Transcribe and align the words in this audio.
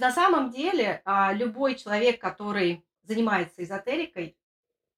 На 0.00 0.10
самом 0.10 0.50
деле, 0.50 1.02
а, 1.04 1.34
любой 1.34 1.74
человек, 1.74 2.18
который 2.18 2.82
занимается 3.02 3.62
эзотерикой, 3.62 4.34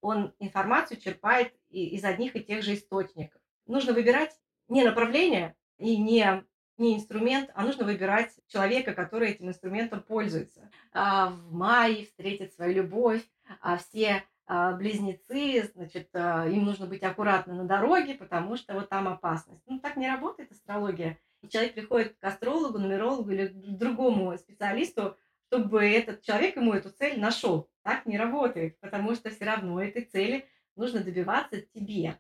он 0.01 0.33
информацию 0.39 1.01
черпает 1.01 1.53
из 1.71 2.05
одних 2.05 2.37
и 2.37 2.45
тех 2.45 2.63
же 2.63 2.75
источников. 2.75 3.43
Нужно 3.67 3.95
выбирать 3.95 4.31
не 4.69 4.85
направление 4.85 5.57
и 5.77 5.97
не, 5.97 6.45
не 6.79 6.95
инструмент, 6.95 7.51
а 7.55 7.65
нужно 7.65 7.85
выбирать 7.85 8.31
человека, 8.47 8.95
который 8.95 9.31
этим 9.31 9.49
инструментом 9.49 10.03
пользуется. 10.03 10.71
А 10.93 11.31
в 11.31 11.53
мае 11.53 12.07
встретит 12.07 12.55
свою 12.55 12.75
любовь, 12.75 13.23
а 13.61 13.79
все 13.79 14.23
близнецы, 14.47 15.69
значит, 15.75 16.11
им 16.15 16.65
нужно 16.65 16.87
быть 16.87 17.03
аккуратно 17.03 17.55
на 17.55 17.65
дороге, 17.65 18.15
потому 18.15 18.57
что 18.57 18.75
вот 18.75 18.89
там 18.89 19.09
опасность. 19.09 19.63
Ну, 19.67 19.81
так 19.81 19.97
не 19.97 20.09
работает 20.09 20.53
астрология. 20.53 21.19
Человек 21.49 21.75
приходит 21.75 22.17
к 22.19 22.25
астрологу, 22.25 22.79
нумерологу 22.79 23.31
или 23.31 23.49
другому 23.49 24.37
специалисту, 24.39 25.17
чтобы 25.49 25.85
этот 25.85 26.23
человек 26.23 26.57
ему 26.57 26.73
эту 26.73 26.91
цель 26.91 27.19
нашел. 27.19 27.69
Так 27.83 28.07
не 28.07 28.17
работает, 28.17 28.79
потому 28.81 29.15
что 29.15 29.31
все 29.31 29.45
равно 29.45 29.83
этой 29.83 30.05
цели 30.05 30.47
нужно 30.77 31.03
добиваться 31.03 31.61
тебе. 31.61 32.19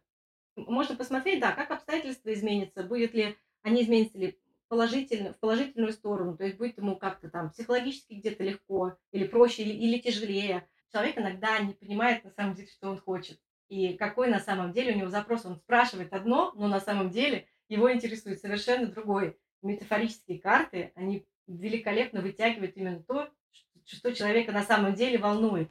Можно 0.56 0.96
посмотреть, 0.96 1.40
да, 1.40 1.52
как 1.52 1.70
обстоятельства 1.70 2.32
изменятся, 2.34 2.82
будет 2.82 3.14
ли, 3.14 3.36
они 3.62 3.82
изменятся 3.82 4.18
ли 4.18 4.38
положительно, 4.68 5.32
в 5.32 5.38
положительную 5.38 5.92
сторону, 5.92 6.36
то 6.36 6.44
есть 6.44 6.56
будет 6.56 6.78
ему 6.78 6.96
как-то 6.96 7.30
там 7.30 7.50
психологически 7.50 8.14
где-то 8.14 8.42
легко 8.42 8.96
или 9.12 9.26
проще, 9.26 9.62
или, 9.62 9.72
или 9.72 9.98
тяжелее. 9.98 10.66
Человек 10.90 11.18
иногда 11.18 11.58
не 11.58 11.74
понимает 11.74 12.24
на 12.24 12.30
самом 12.30 12.54
деле, 12.54 12.68
что 12.68 12.90
он 12.90 12.98
хочет. 12.98 13.38
И 13.68 13.94
какой 13.94 14.28
на 14.28 14.40
самом 14.40 14.72
деле 14.72 14.94
у 14.94 14.98
него 14.98 15.08
запрос. 15.08 15.46
Он 15.46 15.56
спрашивает 15.56 16.12
одно, 16.12 16.52
но 16.54 16.68
на 16.68 16.80
самом 16.80 17.10
деле 17.10 17.46
его 17.72 17.90
интересует 17.90 18.38
совершенно 18.38 18.86
другой. 18.86 19.38
Метафорические 19.62 20.38
карты, 20.38 20.92
они 20.94 21.24
великолепно 21.46 22.20
вытягивают 22.20 22.76
именно 22.76 23.02
то, 23.02 23.30
что 23.86 24.14
человека 24.14 24.52
на 24.52 24.62
самом 24.62 24.94
деле 24.94 25.18
волнует. 25.18 25.70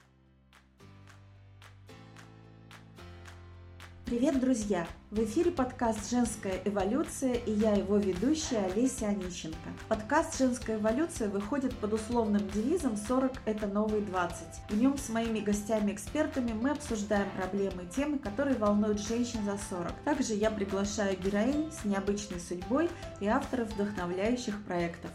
Привет, 4.12 4.42
друзья! 4.42 4.86
В 5.10 5.24
эфире 5.24 5.52
подкаст 5.52 6.12
«Женская 6.12 6.60
эволюция» 6.66 7.36
и 7.36 7.52
я 7.54 7.76
его 7.76 7.96
ведущая 7.96 8.66
Олеся 8.66 9.08
Онищенко. 9.08 9.70
Подкаст 9.88 10.38
«Женская 10.38 10.76
эволюция» 10.76 11.30
выходит 11.30 11.74
под 11.78 11.94
условным 11.94 12.46
девизом 12.50 12.96
«40– 12.96 13.38
это 13.46 13.68
новые 13.68 14.04
20». 14.04 14.34
В 14.70 14.78
нем 14.78 14.98
с 14.98 15.08
моими 15.08 15.40
гостями-экспертами 15.40 16.52
мы 16.52 16.72
обсуждаем 16.72 17.30
проблемы 17.38 17.84
и 17.84 17.88
темы, 17.88 18.20
которые 18.20 18.58
волнуют 18.58 19.00
женщин 19.00 19.46
за 19.46 19.58
40. 19.70 19.94
Также 20.04 20.34
я 20.34 20.52
приглашаю 20.52 21.18
героинь 21.18 21.72
с 21.72 21.86
необычной 21.86 22.42
судьбой 22.42 22.90
и 23.22 23.28
авторов 23.28 23.72
вдохновляющих 23.72 24.62
проектов. 24.66 25.12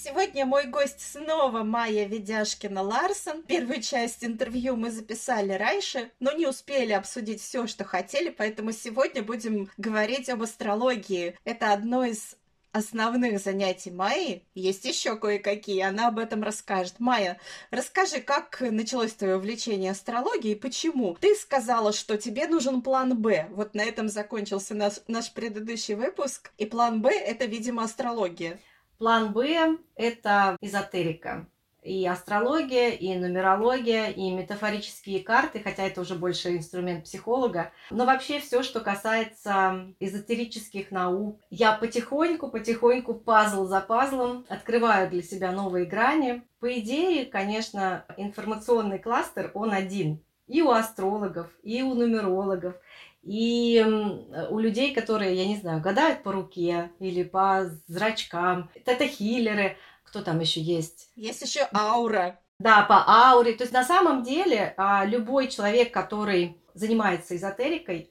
Сегодня 0.00 0.46
мой 0.46 0.66
гость 0.66 1.00
снова 1.00 1.64
Майя 1.64 2.06
Ведяшкина 2.06 2.82
Ларсон. 2.82 3.42
Первую 3.42 3.82
часть 3.82 4.22
интервью 4.22 4.76
мы 4.76 4.92
записали 4.92 5.52
раньше, 5.54 6.12
но 6.20 6.30
не 6.30 6.46
успели 6.46 6.92
обсудить 6.92 7.42
все, 7.42 7.66
что 7.66 7.82
хотели, 7.82 8.28
поэтому 8.28 8.70
сегодня 8.70 9.24
будем 9.24 9.68
говорить 9.76 10.28
об 10.28 10.44
астрологии. 10.44 11.36
Это 11.44 11.72
одно 11.72 12.04
из 12.04 12.36
основных 12.70 13.40
занятий 13.40 13.90
Майи. 13.90 14.44
Есть 14.54 14.84
еще 14.84 15.16
кое-какие, 15.16 15.80
она 15.80 16.08
об 16.08 16.20
этом 16.20 16.44
расскажет. 16.44 17.00
Майя, 17.00 17.40
расскажи, 17.72 18.20
как 18.20 18.60
началось 18.60 19.14
твое 19.14 19.36
увлечение 19.36 19.90
астрологией 19.90 20.54
и 20.54 20.58
почему? 20.58 21.16
Ты 21.20 21.34
сказала, 21.34 21.92
что 21.92 22.16
тебе 22.16 22.46
нужен 22.46 22.82
план 22.82 23.20
Б. 23.20 23.48
Вот 23.50 23.74
на 23.74 23.82
этом 23.82 24.08
закончился 24.08 24.76
наш, 24.76 25.00
наш 25.08 25.32
предыдущий 25.32 25.94
выпуск. 25.94 26.52
И 26.56 26.66
план 26.66 27.02
Б— 27.02 27.10
это, 27.18 27.46
видимо, 27.46 27.82
астрология. 27.82 28.60
План 28.98 29.32
Б– 29.32 29.78
это 29.94 30.56
эзотерика. 30.60 31.46
И 31.84 32.04
астрология, 32.04 32.90
и 32.90 33.14
нумерология, 33.14 34.08
и 34.10 34.28
метафорические 34.32 35.20
карты, 35.20 35.60
хотя 35.60 35.84
это 35.84 36.00
уже 36.00 36.16
больше 36.16 36.56
инструмент 36.56 37.04
психолога. 37.04 37.70
Но 37.90 38.04
вообще 38.04 38.40
все, 38.40 38.64
что 38.64 38.80
касается 38.80 39.94
эзотерических 40.00 40.90
наук, 40.90 41.40
я 41.48 41.74
потихоньку, 41.74 42.50
потихоньку, 42.50 43.14
пазл 43.14 43.66
за 43.66 43.80
пазлом 43.80 44.44
открываю 44.48 45.08
для 45.08 45.22
себя 45.22 45.52
новые 45.52 45.86
грани. 45.86 46.42
По 46.58 46.76
идее, 46.80 47.24
конечно, 47.24 48.04
информационный 48.16 48.98
кластер, 48.98 49.52
он 49.54 49.72
один. 49.72 50.20
И 50.48 50.60
у 50.60 50.70
астрологов, 50.70 51.46
и 51.62 51.82
у 51.82 51.94
нумерологов– 51.94 52.74
и 53.22 53.84
у 54.50 54.58
людей, 54.58 54.94
которые, 54.94 55.34
я 55.34 55.46
не 55.46 55.56
знаю, 55.56 55.80
гадают 55.80 56.22
по 56.22 56.32
руке 56.32 56.90
или 56.98 57.22
по 57.22 57.70
зрачкам, 57.86 58.70
это 58.84 59.06
хиллеры, 59.06 59.76
кто 60.04 60.22
там 60.22 60.40
еще 60.40 60.60
есть? 60.60 61.10
Есть 61.16 61.42
еще 61.42 61.68
аура. 61.74 62.40
Да, 62.58 62.82
по 62.82 63.04
ауре. 63.06 63.52
То 63.52 63.64
есть 63.64 63.72
на 63.72 63.84
самом 63.84 64.22
деле 64.22 64.74
а, 64.76 65.04
любой 65.04 65.48
человек, 65.48 65.92
который 65.92 66.56
занимается 66.74 67.36
эзотерикой, 67.36 68.10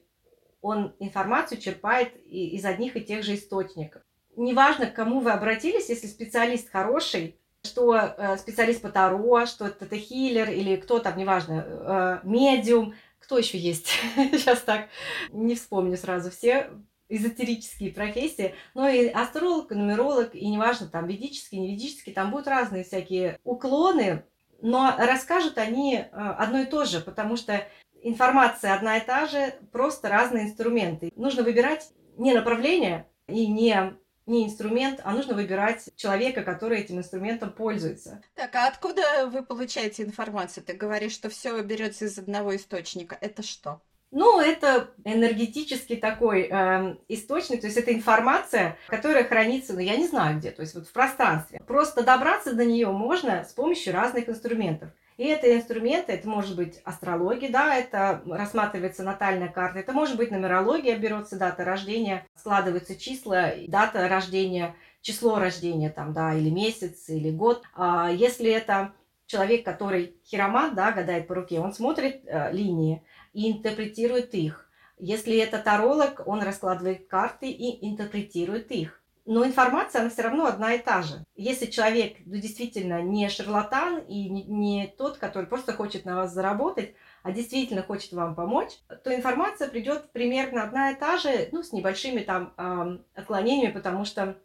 он 0.60 0.94
информацию 1.00 1.60
черпает 1.60 2.16
из 2.26 2.64
одних 2.64 2.96
и 2.96 3.00
тех 3.00 3.24
же 3.24 3.34
источников. 3.34 4.02
Неважно, 4.36 4.86
к 4.86 4.94
кому 4.94 5.20
вы 5.20 5.32
обратились, 5.32 5.88
если 5.88 6.06
специалист 6.06 6.70
хороший, 6.70 7.36
что 7.64 7.96
э, 7.96 8.36
специалист 8.38 8.80
по 8.80 8.88
Таро, 8.88 9.46
что 9.46 9.66
это 9.66 9.96
хиллер 9.96 10.48
или 10.48 10.76
кто 10.76 11.00
там, 11.00 11.18
неважно, 11.18 11.66
э, 11.66 12.20
медиум– 12.22 12.94
кто 13.28 13.36
еще 13.36 13.58
есть? 13.58 13.88
Сейчас 14.16 14.62
так 14.62 14.88
не 15.30 15.54
вспомню 15.54 15.98
сразу 15.98 16.30
все 16.30 16.70
эзотерические 17.10 17.92
профессии, 17.92 18.54
но 18.72 18.88
и 18.88 19.06
астролог, 19.08 19.70
и 19.70 19.74
нумеролог, 19.74 20.34
и 20.34 20.48
неважно, 20.48 20.86
там 20.88 21.06
ведический, 21.06 21.58
не 21.58 21.72
ведический, 21.72 22.14
там 22.14 22.30
будут 22.30 22.48
разные 22.48 22.84
всякие 22.84 23.38
уклоны, 23.44 24.24
но 24.62 24.94
расскажут 24.96 25.58
они 25.58 25.96
э, 25.96 26.06
одно 26.10 26.60
и 26.60 26.64
то 26.64 26.86
же, 26.86 27.00
потому 27.00 27.36
что 27.36 27.62
информация 28.02 28.74
одна 28.74 28.96
и 28.96 29.04
та 29.04 29.26
же, 29.26 29.54
просто 29.72 30.08
разные 30.08 30.44
инструменты. 30.44 31.12
Нужно 31.14 31.42
выбирать 31.42 31.92
не 32.16 32.32
направление 32.32 33.06
и 33.26 33.46
не 33.46 33.94
не 34.28 34.44
инструмент, 34.44 35.00
а 35.02 35.12
нужно 35.12 35.34
выбирать 35.34 35.88
человека, 35.96 36.42
который 36.42 36.78
этим 36.80 36.98
инструментом 36.98 37.52
пользуется. 37.52 38.22
Так, 38.34 38.54
а 38.54 38.68
откуда 38.68 39.26
вы 39.26 39.42
получаете 39.42 40.04
информацию? 40.04 40.62
Ты 40.64 40.74
говоришь, 40.74 41.12
что 41.12 41.28
все 41.30 41.60
берется 41.62 42.04
из 42.04 42.18
одного 42.18 42.54
источника. 42.54 43.16
Это 43.20 43.42
что? 43.42 43.80
Ну, 44.10 44.40
это 44.40 44.90
энергетический 45.04 45.96
такой 45.96 46.48
э, 46.50 46.96
источник, 47.08 47.60
то 47.60 47.66
есть 47.66 47.76
это 47.76 47.92
информация, 47.92 48.78
которая 48.86 49.24
хранится, 49.24 49.74
ну, 49.74 49.80
я 49.80 49.96
не 49.96 50.06
знаю 50.06 50.38
где, 50.38 50.50
то 50.50 50.62
есть 50.62 50.74
вот 50.74 50.86
в 50.86 50.92
пространстве. 50.92 51.60
Просто 51.66 52.02
добраться 52.02 52.54
до 52.54 52.64
нее 52.64 52.90
можно 52.90 53.44
с 53.44 53.52
помощью 53.52 53.92
разных 53.92 54.28
инструментов. 54.28 54.88
И 55.18 55.24
это 55.24 55.52
инструменты, 55.52 56.12
это 56.12 56.28
может 56.28 56.54
быть 56.54 56.80
астрология, 56.84 57.50
да, 57.50 57.74
это 57.74 58.22
рассматривается 58.24 59.02
натальная 59.02 59.48
карта, 59.48 59.80
это 59.80 59.92
может 59.92 60.16
быть 60.16 60.30
нумерология, 60.30 60.96
берется 60.96 61.36
дата 61.36 61.64
рождения, 61.64 62.24
складываются 62.36 62.94
числа, 62.94 63.50
дата 63.66 64.08
рождения, 64.08 64.76
число 65.02 65.40
рождения 65.40 65.90
там, 65.90 66.12
да, 66.12 66.34
или 66.34 66.50
месяц, 66.50 67.08
или 67.08 67.32
год. 67.32 67.64
А 67.74 68.12
если 68.12 68.48
это 68.48 68.92
человек, 69.26 69.64
который 69.64 70.14
хиромат, 70.24 70.76
да, 70.76 70.92
гадает 70.92 71.26
по 71.26 71.34
руке, 71.34 71.58
он 71.58 71.72
смотрит 71.72 72.22
э, 72.24 72.52
линии 72.52 73.02
и 73.32 73.50
интерпретирует 73.50 74.34
их. 74.34 74.70
Если 75.00 75.36
это 75.36 75.58
таролог, 75.58 76.22
он 76.26 76.42
раскладывает 76.42 77.08
карты 77.08 77.50
и 77.50 77.88
интерпретирует 77.88 78.70
их 78.70 78.97
но 79.28 79.44
информация, 79.44 80.00
она 80.00 80.10
все 80.10 80.22
равно 80.22 80.46
одна 80.46 80.72
и 80.72 80.78
та 80.78 81.02
же. 81.02 81.22
Если 81.36 81.66
человек 81.66 82.16
ну, 82.24 82.36
действительно 82.36 83.02
не 83.02 83.28
шарлатан 83.28 83.98
и 83.98 84.26
не, 84.30 84.44
не 84.44 84.86
тот, 84.86 85.18
который 85.18 85.44
просто 85.44 85.74
хочет 85.74 86.06
на 86.06 86.16
вас 86.16 86.32
заработать, 86.32 86.94
а 87.22 87.30
действительно 87.30 87.82
хочет 87.82 88.14
вам 88.14 88.34
помочь, 88.34 88.78
то 89.04 89.14
информация 89.14 89.68
придет 89.68 90.12
примерно 90.12 90.62
одна 90.62 90.92
и 90.92 90.94
та 90.94 91.18
же, 91.18 91.50
ну, 91.52 91.62
с 91.62 91.74
небольшими 91.74 92.20
там 92.20 92.54
э, 92.56 92.98
отклонениями, 93.20 93.72
потому 93.72 94.06
что 94.06 94.38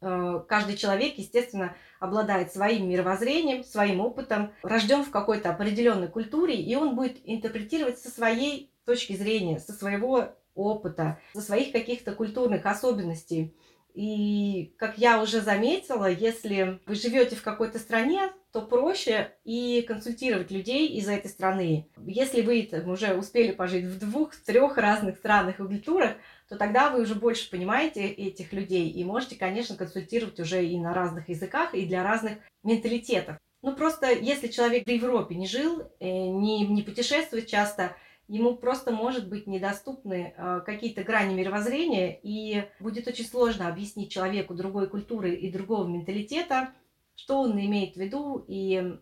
э, 0.00 0.44
каждый 0.48 0.78
человек, 0.78 1.18
естественно, 1.18 1.76
обладает 2.00 2.54
своим 2.54 2.88
мировоззрением, 2.88 3.64
своим 3.64 4.00
опытом, 4.00 4.54
рожден 4.62 5.04
в 5.04 5.10
какой-то 5.10 5.50
определенной 5.50 6.08
культуре, 6.08 6.54
и 6.54 6.74
он 6.74 6.96
будет 6.96 7.18
интерпретировать 7.24 7.98
со 7.98 8.08
своей 8.08 8.72
точки 8.86 9.14
зрения, 9.14 9.58
со 9.58 9.74
своего 9.74 10.30
опыта, 10.54 11.18
со 11.34 11.40
своих 11.40 11.72
каких-то 11.72 12.12
культурных 12.14 12.64
особенностей. 12.66 13.54
И, 13.94 14.74
как 14.76 14.98
я 14.98 15.22
уже 15.22 15.40
заметила, 15.40 16.10
если 16.10 16.80
вы 16.84 16.96
живете 16.96 17.36
в 17.36 17.42
какой-то 17.42 17.78
стране, 17.78 18.32
то 18.52 18.60
проще 18.60 19.32
и 19.44 19.82
консультировать 19.82 20.50
людей 20.50 20.88
из 20.88 21.08
этой 21.08 21.28
страны. 21.28 21.88
Если 22.04 22.42
вы 22.42 22.68
уже 22.86 23.14
успели 23.14 23.52
пожить 23.52 23.84
в 23.84 23.98
двух-трех 24.00 24.76
разных 24.78 25.16
странах 25.16 25.60
и 25.60 25.66
культурах, 25.66 26.12
то 26.48 26.56
тогда 26.56 26.90
вы 26.90 27.02
уже 27.02 27.14
больше 27.14 27.48
понимаете 27.48 28.04
этих 28.04 28.52
людей 28.52 28.90
и 28.90 29.04
можете, 29.04 29.36
конечно, 29.36 29.76
консультировать 29.76 30.40
уже 30.40 30.66
и 30.66 30.78
на 30.78 30.92
разных 30.92 31.28
языках, 31.28 31.74
и 31.74 31.86
для 31.86 32.02
разных 32.02 32.34
менталитетов. 32.64 33.38
Ну, 33.62 33.74
просто 33.74 34.12
если 34.12 34.48
человек 34.48 34.86
в 34.86 34.90
Европе 34.90 35.36
не 35.36 35.46
жил, 35.46 35.90
э, 35.98 36.06
не, 36.06 36.66
не 36.66 36.82
путешествует 36.82 37.46
часто, 37.46 37.96
ему 38.28 38.56
просто, 38.56 38.90
может 38.90 39.28
быть, 39.28 39.46
недоступны 39.46 40.34
э, 40.36 40.60
какие-то 40.64 41.04
грани 41.04 41.34
мировоззрения, 41.34 42.18
и 42.22 42.64
будет 42.80 43.06
очень 43.06 43.26
сложно 43.26 43.68
объяснить 43.68 44.10
человеку 44.10 44.54
другой 44.54 44.88
культуры 44.88 45.34
и 45.34 45.52
другого 45.52 45.86
менталитета, 45.86 46.72
что 47.16 47.40
он 47.40 47.58
имеет 47.58 47.94
в 47.94 48.00
виду, 48.00 48.44
и 48.48 48.98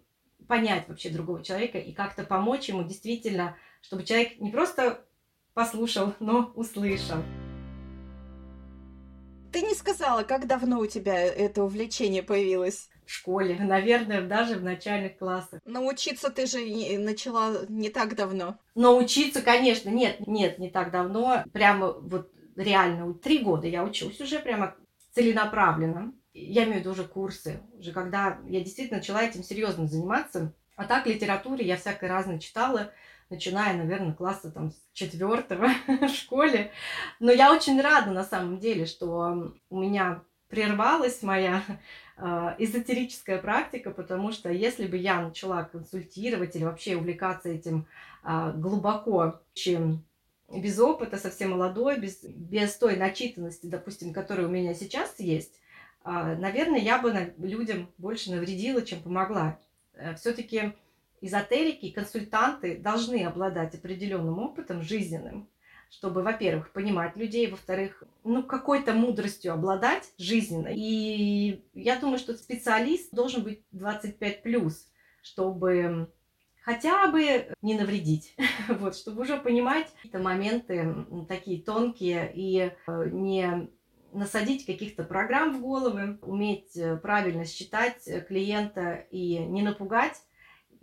понять 0.48 0.88
вообще 0.88 1.10
другого 1.10 1.42
человека, 1.42 1.78
и 1.78 1.92
как-то 1.92 2.24
помочь 2.24 2.68
ему 2.68 2.82
действительно, 2.82 3.56
чтобы 3.80 4.04
человек 4.04 4.40
не 4.40 4.50
просто 4.50 5.04
послушал, 5.54 6.14
но 6.20 6.52
услышал. 6.54 7.22
Ты 9.52 9.60
не 9.60 9.74
сказала, 9.74 10.22
как 10.22 10.46
давно 10.46 10.80
у 10.80 10.86
тебя 10.86 11.20
это 11.22 11.62
увлечение 11.62 12.22
появилось? 12.22 12.88
В 13.12 13.14
школе, 13.14 13.58
наверное, 13.60 14.22
даже 14.22 14.56
в 14.56 14.64
начальных 14.64 15.18
классах. 15.18 15.60
Научиться 15.66 16.30
ты 16.30 16.46
же 16.46 16.58
начала 16.98 17.66
не 17.68 17.90
так 17.90 18.16
давно. 18.16 18.56
Научиться, 18.74 19.42
конечно, 19.42 19.90
нет, 19.90 20.26
нет, 20.26 20.58
не 20.58 20.70
так 20.70 20.90
давно. 20.90 21.44
Прямо 21.52 21.92
вот 21.92 22.32
реально, 22.56 23.12
три 23.12 23.40
года 23.40 23.66
я 23.66 23.84
учусь 23.84 24.18
уже 24.22 24.38
прямо 24.38 24.74
целенаправленно. 25.14 26.14
Я 26.32 26.64
имею 26.64 26.78
в 26.78 26.80
виду 26.80 26.92
уже 26.92 27.04
курсы, 27.04 27.60
уже 27.78 27.92
когда 27.92 28.38
я 28.48 28.60
действительно 28.60 29.00
начала 29.00 29.22
этим 29.22 29.42
серьезно 29.42 29.86
заниматься. 29.86 30.54
А 30.76 30.86
так, 30.86 31.06
литературе 31.06 31.66
я 31.66 31.76
всякое 31.76 32.08
разное 32.08 32.38
читала, 32.38 32.92
начиная, 33.28 33.76
наверное, 33.76 34.14
класса 34.14 34.50
там 34.50 34.70
с 34.70 34.80
четвертого 34.94 35.68
в 35.86 36.08
школе. 36.08 36.72
Но 37.20 37.30
я 37.30 37.52
очень 37.52 37.78
рада 37.78 38.10
на 38.10 38.24
самом 38.24 38.58
деле, 38.58 38.86
что 38.86 39.52
у 39.68 39.78
меня 39.78 40.22
прервалась 40.48 41.22
моя 41.22 41.62
эзотерическая 42.58 43.38
практика, 43.38 43.90
потому 43.90 44.32
что 44.32 44.50
если 44.50 44.86
бы 44.86 44.96
я 44.96 45.20
начала 45.20 45.64
консультировать 45.64 46.54
или 46.54 46.64
вообще 46.64 46.96
увлекаться 46.96 47.48
этим 47.48 47.86
э, 48.24 48.52
глубоко, 48.54 49.40
чем 49.54 50.04
без 50.48 50.78
опыта, 50.78 51.16
совсем 51.16 51.52
молодой, 51.52 51.98
без, 51.98 52.22
без 52.22 52.76
той 52.76 52.96
начитанности, 52.96 53.66
допустим, 53.66 54.12
которая 54.12 54.46
у 54.46 54.50
меня 54.50 54.74
сейчас 54.74 55.18
есть, 55.18 55.60
э, 56.04 56.36
наверное, 56.38 56.80
я 56.80 56.98
бы 57.00 57.34
людям 57.38 57.90
больше 57.98 58.30
навредила, 58.30 58.82
чем 58.82 59.02
помогла. 59.02 59.58
Э, 59.94 60.14
Все-таки 60.14 60.74
эзотерики 61.20 61.90
консультанты 61.90 62.76
должны 62.76 63.24
обладать 63.24 63.74
определенным 63.74 64.38
опытом 64.38 64.82
жизненным, 64.82 65.48
чтобы, 65.92 66.22
во-первых, 66.22 66.72
понимать 66.72 67.16
людей, 67.16 67.50
во-вторых, 67.50 68.02
ну, 68.24 68.42
какой-то 68.42 68.94
мудростью 68.94 69.52
обладать 69.52 70.10
жизненной. 70.16 70.74
И 70.74 71.62
я 71.74 71.98
думаю, 71.98 72.18
что 72.18 72.34
специалист 72.34 73.12
должен 73.12 73.42
быть 73.42 73.62
25 73.72 74.42
плюс, 74.42 74.88
чтобы 75.22 76.10
хотя 76.62 77.08
бы 77.08 77.54
не 77.60 77.74
навредить, 77.74 78.34
вот, 78.68 78.96
чтобы 78.96 79.20
уже 79.20 79.36
понимать 79.36 79.92
какие-то 79.96 80.18
моменты 80.18 81.06
такие 81.28 81.62
тонкие 81.62 82.32
и 82.34 82.72
э, 82.86 83.08
не 83.10 83.68
насадить 84.12 84.64
каких-то 84.64 85.04
программ 85.04 85.58
в 85.58 85.60
головы, 85.60 86.18
уметь 86.22 86.74
э, 86.74 86.96
правильно 86.96 87.44
считать 87.44 88.02
клиента 88.28 89.06
и 89.10 89.38
не 89.38 89.60
напугать, 89.60 90.22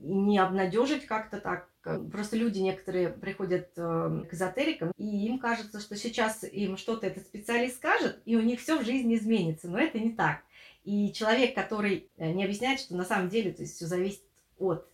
не 0.02 0.38
обнадежить 0.38 1.06
как-то 1.06 1.40
так. 1.40 1.70
Просто 2.12 2.36
люди 2.36 2.60
некоторые 2.60 3.10
приходят 3.10 3.70
э, 3.78 4.26
к 4.30 4.34
эзотерикам, 4.34 4.92
и 4.98 5.26
им 5.26 5.40
кажется, 5.40 5.80
что 5.80 5.96
сейчас 5.96 6.44
им 6.44 6.78
что-то 6.78 7.08
этот 7.08 7.24
специалист 7.24 7.78
скажет, 7.78 8.22
и 8.26 8.36
у 8.36 8.42
них 8.42 8.60
все 8.60 8.80
в 8.80 8.86
жизни 8.86 9.16
изменится. 9.16 9.70
Но 9.70 9.80
это 9.80 9.98
не 10.00 10.12
так. 10.12 10.42
И 10.84 11.12
человек, 11.14 11.56
который 11.56 12.10
э, 12.18 12.32
не 12.32 12.44
объясняет, 12.44 12.80
что 12.80 12.96
на 12.96 13.06
самом 13.06 13.30
деле 13.30 13.52
то 13.52 13.62
есть 13.62 13.76
все 13.76 13.86
зависит 13.86 14.22
от 14.58 14.88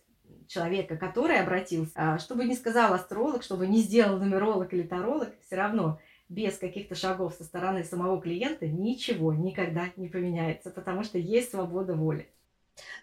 человека, 0.46 0.96
который 0.96 1.38
обратился, 1.40 1.92
а 1.96 2.18
что 2.18 2.34
бы 2.34 2.44
ни 2.44 2.54
сказал 2.54 2.94
астролог, 2.94 3.42
что 3.42 3.56
бы 3.56 3.66
ни 3.66 3.78
сделал 3.78 4.18
нумеролог 4.18 4.72
или 4.72 4.82
таролог, 4.82 5.30
все 5.44 5.56
равно 5.56 5.98
без 6.28 6.58
каких-то 6.58 6.94
шагов 6.94 7.34
со 7.34 7.44
стороны 7.44 7.84
самого 7.84 8.20
клиента 8.20 8.66
ничего 8.66 9.32
никогда 9.32 9.90
не 9.96 10.08
поменяется, 10.08 10.70
потому 10.70 11.04
что 11.04 11.18
есть 11.18 11.50
свобода 11.50 11.94
воли. 11.94 12.28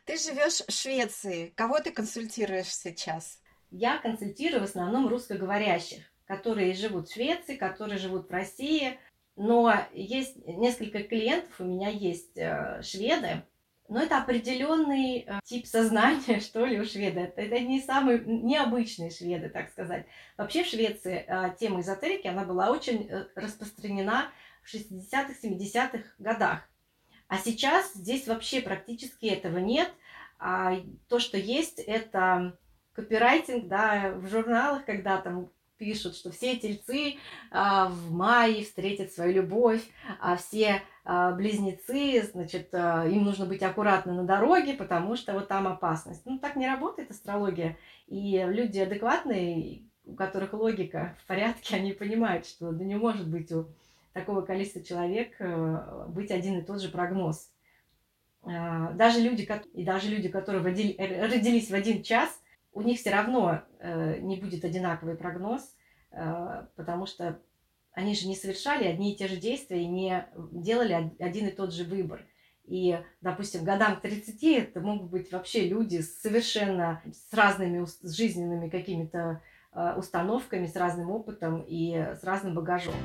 Ты 0.05 0.17
живешь 0.17 0.61
в 0.67 0.71
Швеции. 0.71 1.53
Кого 1.55 1.79
ты 1.79 1.91
консультируешь 1.91 2.73
сейчас? 2.73 3.39
Я 3.71 3.97
консультирую 3.97 4.61
в 4.61 4.65
основном 4.65 5.07
русскоговорящих, 5.07 6.03
которые 6.25 6.73
живут 6.73 7.09
в 7.09 7.13
Швеции, 7.13 7.55
которые 7.55 7.97
живут 7.97 8.29
в 8.29 8.31
России. 8.31 8.99
Но 9.35 9.73
есть 9.93 10.35
несколько 10.45 11.01
клиентов, 11.03 11.59
у 11.59 11.63
меня 11.63 11.89
есть 11.89 12.37
э, 12.37 12.81
шведы, 12.83 13.41
но 13.89 14.01
это 14.03 14.19
определенный 14.19 15.21
э, 15.21 15.39
тип 15.43 15.65
сознания, 15.65 16.39
что 16.41 16.65
ли, 16.65 16.79
у 16.79 16.85
шведа. 16.85 17.21
Это 17.35 17.59
не 17.59 17.81
самые 17.81 18.19
необычные 18.25 19.09
шведы, 19.09 19.49
так 19.49 19.71
сказать. 19.71 20.05
Вообще 20.37 20.63
в 20.63 20.67
Швеции 20.67 21.25
э, 21.27 21.55
тема 21.59 21.81
эзотерики, 21.81 22.27
она 22.27 22.45
была 22.45 22.69
очень 22.69 23.09
распространена 23.35 24.29
в 24.61 24.73
60-х, 24.73 25.33
70-х 25.41 26.03
годах. 26.19 26.61
А 27.33 27.39
сейчас 27.39 27.95
здесь 27.95 28.27
вообще 28.27 28.61
практически 28.61 29.25
этого 29.25 29.57
нет. 29.57 29.91
А 30.37 30.75
то, 31.09 31.17
что 31.17 31.35
есть, 31.35 31.79
это 31.79 32.59
копирайтинг, 32.93 33.67
да, 33.67 34.13
в 34.15 34.27
журналах, 34.27 34.85
когда 34.85 35.17
там 35.17 35.49
пишут, 35.79 36.15
что 36.15 36.29
все 36.31 36.57
тельцы 36.57 37.15
а, 37.49 37.89
в 37.89 38.11
мае 38.11 38.63
встретят 38.63 39.11
свою 39.11 39.33
любовь, 39.33 39.81
а 40.21 40.35
все 40.35 40.83
а, 41.05 41.31
близнецы, 41.31 42.21
значит, 42.31 42.69
а, 42.73 43.07
им 43.07 43.23
нужно 43.23 43.47
быть 43.47 43.63
аккуратно 43.63 44.13
на 44.13 44.25
дороге, 44.25 44.73
потому 44.73 45.15
что 45.15 45.33
вот 45.33 45.47
там 45.47 45.67
опасность. 45.67 46.21
Ну, 46.27 46.37
так 46.37 46.55
не 46.55 46.67
работает 46.67 47.09
астрология. 47.09 47.79
И 48.05 48.45
люди 48.47 48.77
адекватные, 48.77 49.87
у 50.05 50.13
которых 50.13 50.53
логика 50.53 51.17
в 51.23 51.25
порядке, 51.25 51.75
они 51.77 51.93
понимают, 51.93 52.45
что 52.45 52.71
да 52.71 52.83
не 52.85 52.95
может 52.95 53.27
быть 53.27 53.51
у 53.51 53.69
такого 54.13 54.41
количества 54.41 54.83
человек 54.83 55.35
э, 55.39 56.05
быть 56.09 56.31
один 56.31 56.59
и 56.59 56.63
тот 56.63 56.81
же 56.81 56.89
прогноз. 56.89 57.51
А, 58.43 58.91
даже 58.93 59.19
люди, 59.19 59.47
и 59.73 59.83
даже 59.83 60.09
люди, 60.09 60.29
которые 60.29 60.63
родились 60.63 61.69
в 61.69 61.73
один 61.73 62.03
час, 62.03 62.29
у 62.73 62.81
них 62.81 62.99
все 62.99 63.11
равно 63.11 63.61
э, 63.79 64.19
не 64.19 64.37
будет 64.37 64.63
одинаковый 64.63 65.15
прогноз, 65.15 65.75
э, 66.11 66.65
потому 66.75 67.05
что 67.05 67.39
они 67.91 68.15
же 68.15 68.27
не 68.27 68.35
совершали 68.35 68.85
одни 68.85 69.13
и 69.13 69.17
те 69.17 69.27
же 69.27 69.37
действия 69.37 69.83
и 69.83 69.87
не 69.87 70.27
делали 70.51 71.13
один 71.19 71.47
и 71.47 71.51
тот 71.51 71.73
же 71.73 71.83
выбор. 71.83 72.25
И, 72.65 72.97
допустим, 73.21 73.63
годам 73.63 73.97
к 73.97 74.01
30 74.01 74.43
это 74.43 74.79
могут 74.79 75.11
быть 75.11 75.31
вообще 75.31 75.67
люди 75.67 75.99
совершенно 75.99 77.01
с 77.11 77.33
разными 77.33 77.85
жизненными 78.03 78.69
какими-то 78.69 79.41
установками, 79.97 80.67
с 80.67 80.75
разным 80.75 81.11
опытом 81.11 81.61
и 81.67 81.93
с 81.93 82.23
разным 82.23 82.55
багажом. 82.55 82.95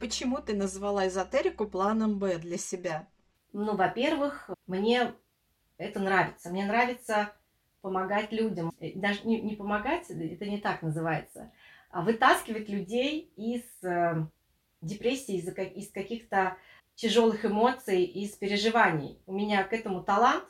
Почему 0.00 0.38
ты 0.38 0.56
назвала 0.56 1.06
эзотерику 1.06 1.66
планом 1.68 2.18
Б 2.18 2.38
для 2.38 2.56
себя? 2.56 3.06
Ну, 3.52 3.76
во-первых, 3.76 4.48
мне 4.66 5.12
это 5.76 6.00
нравится. 6.00 6.48
Мне 6.48 6.64
нравится 6.64 7.32
помогать 7.82 8.32
людям. 8.32 8.72
Э, 8.80 8.92
даже 8.94 9.20
не, 9.24 9.40
не 9.42 9.56
помогать, 9.56 10.08
это 10.10 10.46
не 10.46 10.58
так 10.58 10.82
называется, 10.82 11.52
а 11.90 12.02
вытаскивать 12.02 12.68
людей 12.68 13.32
из 13.36 13.62
э, 13.84 14.26
депрессии, 14.80 15.36
из, 15.36 15.48
из 15.48 15.92
каких-то 15.92 16.56
тяжелых 16.94 17.44
эмоций, 17.44 18.04
из 18.04 18.32
переживаний. 18.32 19.22
У 19.26 19.34
меня 19.34 19.64
к 19.64 19.72
этому 19.72 20.02
талант, 20.02 20.44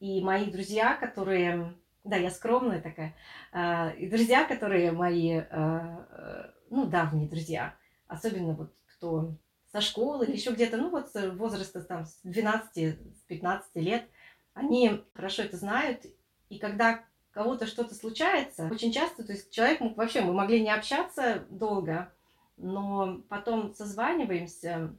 и 0.00 0.22
мои 0.22 0.50
друзья, 0.50 0.94
которые, 0.94 1.74
да, 2.04 2.16
я 2.16 2.30
скромная 2.30 2.80
такая, 2.80 3.14
э, 3.52 3.96
и 3.96 4.08
друзья, 4.08 4.44
которые 4.44 4.92
мои, 4.92 5.38
э, 5.38 5.44
э, 5.50 6.50
ну, 6.70 6.86
давние 6.86 7.28
друзья, 7.28 7.74
особенно 8.06 8.54
вот 8.54 8.72
кто 9.04 9.34
со 9.72 9.80
школы 9.80 10.24
или 10.24 10.36
еще 10.36 10.52
где-то, 10.52 10.76
ну 10.76 10.88
вот 10.88 11.10
с 11.10 11.30
возраста 11.32 11.82
там 11.82 12.06
с 12.06 12.20
12-15 12.24 13.62
лет, 13.74 14.08
они 14.54 15.02
хорошо 15.14 15.42
это 15.42 15.56
знают, 15.56 16.06
и 16.48 16.58
когда 16.58 17.04
кого-то 17.32 17.66
что-то 17.66 17.94
случается, 17.94 18.68
очень 18.70 18.92
часто, 18.92 19.24
то 19.24 19.32
есть 19.32 19.50
человек 19.52 19.80
мог 19.80 19.96
вообще, 19.96 20.20
мы 20.20 20.32
могли 20.32 20.62
не 20.62 20.70
общаться 20.70 21.44
долго, 21.50 22.12
но 22.56 23.22
потом 23.28 23.74
созваниваемся, 23.74 24.94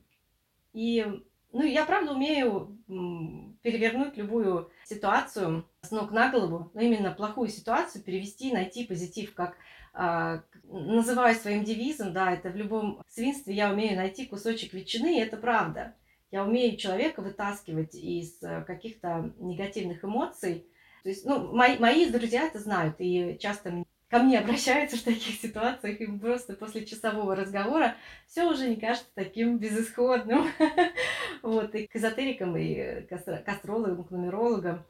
и, 0.74 1.06
ну, 1.54 1.64
я 1.64 1.86
правда 1.86 2.12
умею 2.12 2.78
перевернуть 3.62 4.18
любую 4.18 4.70
ситуацию 4.84 5.66
с 5.82 5.92
ног 5.92 6.12
на 6.12 6.30
голову, 6.30 6.70
но 6.74 6.82
именно 6.82 7.12
плохую 7.12 7.48
ситуацию 7.48 8.04
перевести, 8.04 8.52
найти 8.52 8.86
позитив, 8.86 9.34
как 9.34 9.56
а, 9.94 10.44
называю 10.70 11.36
своим 11.36 11.64
девизом, 11.64 12.14
да, 12.14 12.32
это 12.34 12.50
в 12.50 12.56
любом 12.56 13.02
свинстве 13.08 13.54
я 13.54 13.72
умею 13.72 13.96
найти 13.96 14.26
кусочек 14.26 14.74
ветчины, 14.74 15.18
и 15.18 15.22
это 15.22 15.38
правда. 15.38 15.96
Я 16.32 16.44
умею 16.44 16.78
человека 16.78 17.22
вытаскивать 17.22 17.96
из 17.96 18.42
э, 18.44 18.64
каких-то 18.66 19.34
негативных 19.40 20.04
эмоций. 20.04 20.68
То 21.04 21.10
есть, 21.10 21.26
ну, 21.26 21.54
мои, 21.54 21.78
мои 21.78 22.10
друзья 22.10 22.48
это 22.48 22.60
знают, 22.60 22.96
и 23.00 23.38
часто 23.40 23.86
ко 24.10 24.20
мне 24.20 24.40
обращаются 24.40 24.98
в 24.98 25.04
таких 25.04 25.40
ситуациях, 25.40 26.02
и 26.02 26.08
просто 26.08 26.54
после 26.54 26.86
часового 26.86 27.36
разговора 27.36 27.96
все 28.28 28.50
уже 28.50 28.68
не 28.68 28.76
кажется 28.76 29.10
таким 29.14 29.58
безысходным. 29.58 30.48
Вот, 31.42 31.76
и 31.76 31.86
к 31.86 31.96
эзотерикам, 31.96 32.58
и 32.58 33.02
к 33.02 33.48
астрологам, 33.48 34.04
к 34.04 34.10
нумерологам 34.10 34.84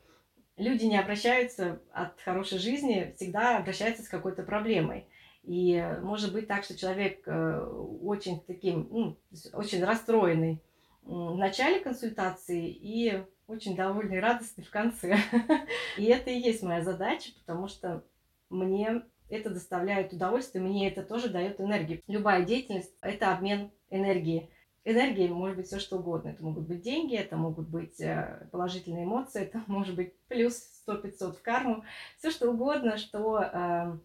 люди 0.57 0.85
не 0.85 0.97
обращаются 0.97 1.81
от 1.91 2.19
хорошей 2.21 2.59
жизни, 2.59 3.13
всегда 3.15 3.57
обращаются 3.57 4.03
с 4.03 4.07
какой-то 4.07 4.43
проблемой. 4.43 5.07
И 5.45 5.83
может 6.01 6.33
быть 6.33 6.47
так, 6.47 6.63
что 6.63 6.77
человек 6.77 7.27
э, 7.27 7.59
очень 8.01 8.39
таким, 8.41 8.87
ну, 8.89 9.17
очень 9.53 9.83
расстроенный 9.83 10.61
в 11.03 11.37
начале 11.37 11.79
консультации 11.79 12.67
и 12.67 13.23
очень 13.47 13.75
довольный 13.75 14.19
радостный 14.19 14.63
в 14.63 14.71
конце. 14.71 15.17
И 15.97 16.05
это 16.05 16.31
и 16.31 16.39
есть 16.39 16.63
моя 16.63 16.81
задача, 16.83 17.31
потому 17.39 17.67
что 17.67 18.03
мне 18.49 19.03
это 19.29 19.49
доставляет 19.49 20.13
удовольствие, 20.13 20.63
мне 20.63 20.89
это 20.89 21.03
тоже 21.03 21.29
дает 21.29 21.61
энергию. 21.61 22.01
Любая 22.07 22.43
деятельность– 22.43 22.93
это 23.01 23.33
обмен 23.33 23.71
энергией. 23.89 24.49
Энергия 24.83 25.27
может 25.29 25.57
быть 25.57 25.67
все 25.67 25.79
что 25.79 25.97
угодно. 25.97 26.29
Это 26.29 26.43
могут 26.43 26.67
быть 26.67 26.81
деньги, 26.81 27.15
это 27.15 27.37
могут 27.37 27.69
быть 27.69 27.99
э, 27.99 28.47
положительные 28.51 29.05
эмоции, 29.05 29.41
это 29.41 29.63
может 29.67 29.95
быть 29.95 30.13
плюс 30.27 30.61
100-500 30.87 31.33
в 31.33 31.41
карму. 31.41 31.83
Все 32.17 32.29
что 32.29 32.51
угодно, 32.51 32.97
что 32.97 33.39
э, 33.41 33.97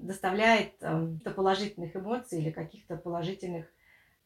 доставляет 0.00 0.74
э, 0.80 1.08
положительных 1.34 1.96
эмоций 1.96 2.40
или 2.40 2.50
каких-то 2.50 2.96
положительных 2.96 3.66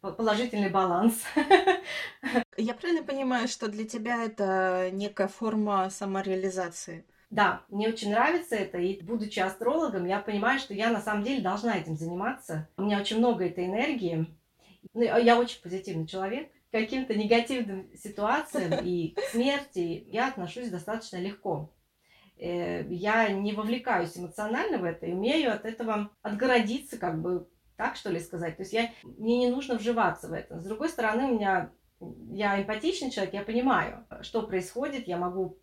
положительный 0.01 0.71
баланс. 0.71 1.25
Я 2.57 2.75
правильно 2.75 3.03
понимаю, 3.03 3.49
что 3.49 3.69
для 3.69 3.85
тебя 3.85 4.25
это 4.25 4.91
некая 4.93 5.29
форма 5.29 5.91
самореализации? 5.91 7.05
Да, 7.31 7.65
мне 7.69 7.89
очень 7.89 8.11
нравится 8.11 8.55
это, 8.55 8.79
и 8.79 9.03
будучи 9.03 9.41
астрологом, 9.41 10.07
я 10.07 10.21
понимаю, 10.21 10.61
что 10.61 10.75
я 10.75 10.91
на 10.91 11.01
самом 11.01 11.25
деле 11.25 11.43
должна 11.43 11.77
этим 11.77 11.97
заниматься. 11.97 12.69
У 12.77 12.83
меня 12.83 13.01
очень 13.01 13.19
много 13.19 13.45
этой 13.45 13.67
энергии. 13.67 14.27
Ну, 14.95 15.03
я 15.03 15.39
очень 15.39 15.61
позитивный 15.61 16.07
человек. 16.07 16.51
К 16.71 16.73
каким-то 16.73 17.15
негативным 17.15 17.91
ситуациям 17.97 18.85
и 18.85 19.15
к 19.15 19.21
смерти 19.31 20.07
я 20.09 20.29
отношусь 20.29 20.69
достаточно 20.69 21.17
легко. 21.17 21.73
Э, 22.39 22.85
я 22.91 23.29
не 23.31 23.53
вовлекаюсь 23.53 24.17
эмоционально 24.17 24.79
в 24.79 24.85
это 24.85 25.07
и 25.07 25.13
умею 25.13 25.53
от 25.53 25.65
этого 25.65 26.11
отгородиться, 26.23 26.99
как 26.99 27.21
бы 27.21 27.49
так 27.77 27.97
что 27.97 28.11
ли 28.11 28.21
сказать. 28.21 28.57
То 28.57 28.63
есть 28.63 28.73
я, 28.73 28.91
мне 29.03 29.39
не 29.39 29.49
нужно 29.49 29.77
вживаться 29.77 30.29
в 30.29 30.33
это. 30.33 30.61
С 30.61 30.65
другой 30.65 30.89
стороны, 30.89 31.25
у 31.25 31.35
меня 31.35 31.71
я 32.31 32.61
эмпатичный 32.61 33.11
человек, 33.11 33.35
я 33.35 33.43
понимаю, 33.43 34.07
что 34.23 34.43
происходит, 34.43 35.09
я 35.09 35.17
могу 35.17 35.59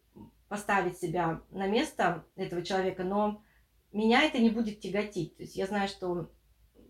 поставить 0.47 0.97
себя 0.97 1.41
на 1.51 1.67
место 1.67 2.25
этого 2.35 2.63
человека, 2.63 3.03
но 3.03 3.43
меня 3.91 4.23
это 4.23 4.39
не 4.39 4.49
будет 4.49 4.79
тяготить. 4.79 5.37
То 5.37 5.43
есть 5.43 5.55
я 5.55 5.67
знаю, 5.67 5.87
что 5.87 6.31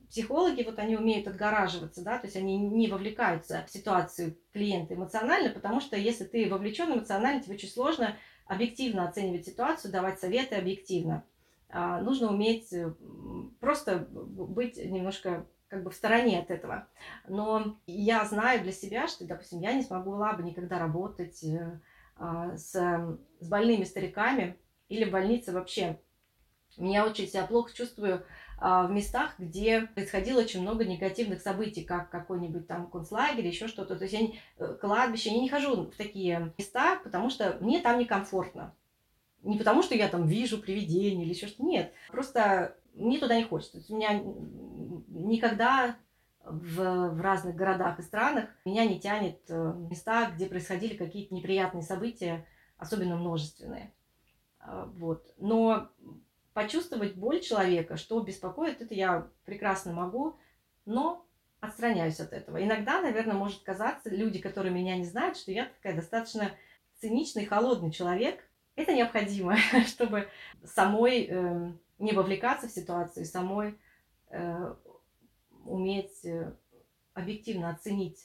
психологи, 0.10 0.64
вот 0.64 0.80
они 0.80 0.96
умеют 0.96 1.28
отгораживаться, 1.28 2.04
да, 2.04 2.20
то 2.20 2.28
есть 2.28 2.38
они 2.38 2.58
не 2.58 2.88
вовлекаются 2.88 3.66
в 3.68 3.72
ситуацию 3.72 4.38
клиента 4.54 4.94
эмоционально, 4.94 5.50
потому 5.50 5.82
что 5.82 5.98
если 5.98 6.24
ты 6.24 6.48
вовлечен 6.50 6.94
эмоционально, 6.94 7.42
тебе 7.42 7.56
очень 7.56 7.70
сложно 7.70 8.16
объективно 8.54 9.08
оценивать 9.08 9.46
ситуацию, 9.46 9.92
давать 9.92 10.20
советы 10.20 10.56
объективно. 10.56 11.24
А, 11.70 12.02
нужно 12.02 12.30
уметь 12.30 12.72
э, 12.72 12.94
просто 13.60 14.08
быть 14.10 14.78
немножко 14.78 15.46
как 15.68 15.84
бы 15.84 15.90
в 15.90 15.96
стороне 15.96 16.40
от 16.40 16.52
этого. 16.52 16.88
Но 17.28 17.80
я 17.88 18.24
знаю 18.26 18.62
для 18.62 18.72
себя, 18.72 19.08
что, 19.08 19.26
допустим, 19.26 19.60
я 19.60 19.74
не 19.74 19.82
смогла 19.82 20.34
бы 20.34 20.44
никогда 20.44 20.78
работать 20.78 21.44
э, 21.44 21.82
а, 22.16 22.56
с, 22.56 22.74
с 23.40 23.50
больными 23.50 23.84
стариками 23.84 24.56
или 24.88 25.06
в 25.06 25.12
больнице 25.12 25.52
вообще. 25.52 26.00
Меня 26.78 27.06
очень 27.06 27.28
себя 27.28 27.46
плохо 27.48 27.74
чувствую 27.74 28.24
в 28.64 28.92
местах, 28.92 29.34
где 29.38 29.82
происходило 29.82 30.40
очень 30.40 30.62
много 30.62 30.86
негативных 30.86 31.42
событий, 31.42 31.84
как 31.84 32.10
какой-нибудь 32.10 32.66
там 32.66 32.90
концлагерь, 32.90 33.46
еще 33.46 33.68
что-то. 33.68 33.98
То 33.98 34.04
есть 34.04 34.14
я 34.14 34.22
не, 34.22 34.40
э, 34.58 34.78
кладбище, 34.80 35.32
я 35.32 35.42
не 35.42 35.50
хожу 35.50 35.84
в 35.84 35.96
такие 35.98 36.54
места, 36.58 36.98
потому 37.04 37.30
что 37.30 37.58
мне 37.60 37.82
там 37.82 38.00
некомфортно. 38.00 38.74
Не 39.42 39.58
потому, 39.58 39.84
что 39.84 39.96
я 39.96 40.08
там 40.08 40.28
вижу 40.28 40.60
привидение 40.60 41.26
или 41.26 41.34
еще 41.34 41.48
что-то. 41.48 41.64
Нет, 41.64 41.94
просто 42.08 42.78
мне 42.94 43.20
туда 43.20 43.36
не 43.36 43.44
хочется. 43.44 43.84
У 43.90 43.98
меня 43.98 44.24
никогда 45.10 45.98
в, 46.46 47.10
в 47.10 47.20
разных 47.20 47.58
городах 47.58 48.00
и 48.00 48.04
странах 48.04 48.46
меня 48.64 48.86
не 48.86 48.98
тянет 48.98 49.42
э, 49.50 49.74
места, 49.90 50.32
где 50.34 50.46
происходили 50.46 50.96
какие-то 50.96 51.36
неприятные 51.36 51.84
события, 51.84 52.46
особенно 52.78 53.18
множественные. 53.18 53.92
А, 54.60 54.86
вот. 54.86 55.34
Но 55.38 55.90
почувствовать 56.54 57.16
боль 57.16 57.40
человека, 57.42 57.98
что 57.98 58.20
беспокоит, 58.20 58.82
это 58.82 58.94
я 58.94 59.28
прекрасно 59.46 59.94
могу, 59.94 60.38
но 60.86 61.26
отстраняюсь 61.60 62.20
от 62.20 62.34
этого. 62.34 62.64
Иногда, 62.64 63.02
наверное, 63.02 63.36
может 63.36 63.64
казаться, 63.64 64.10
люди, 64.10 64.40
которые 64.40 64.74
меня 64.74 64.98
не 64.98 65.06
знают, 65.06 65.38
что 65.38 65.52
я 65.52 65.66
такая 65.66 65.96
достаточно 65.96 66.52
циничный, 67.00 67.46
холодный 67.46 67.92
человек. 67.92 68.44
Это 68.76 68.94
необходимо, 68.94 69.56
чтобы 69.88 70.28
самой 70.64 71.28
э, 71.30 71.72
не 72.00 72.12
вовлекаться 72.12 72.68
в 72.68 72.72
ситуацию, 72.72 73.26
самой 73.26 73.80
э, 74.30 74.76
уметь 75.66 76.26
э, 76.26 76.54
объективно 77.14 77.70
оценить 77.70 78.20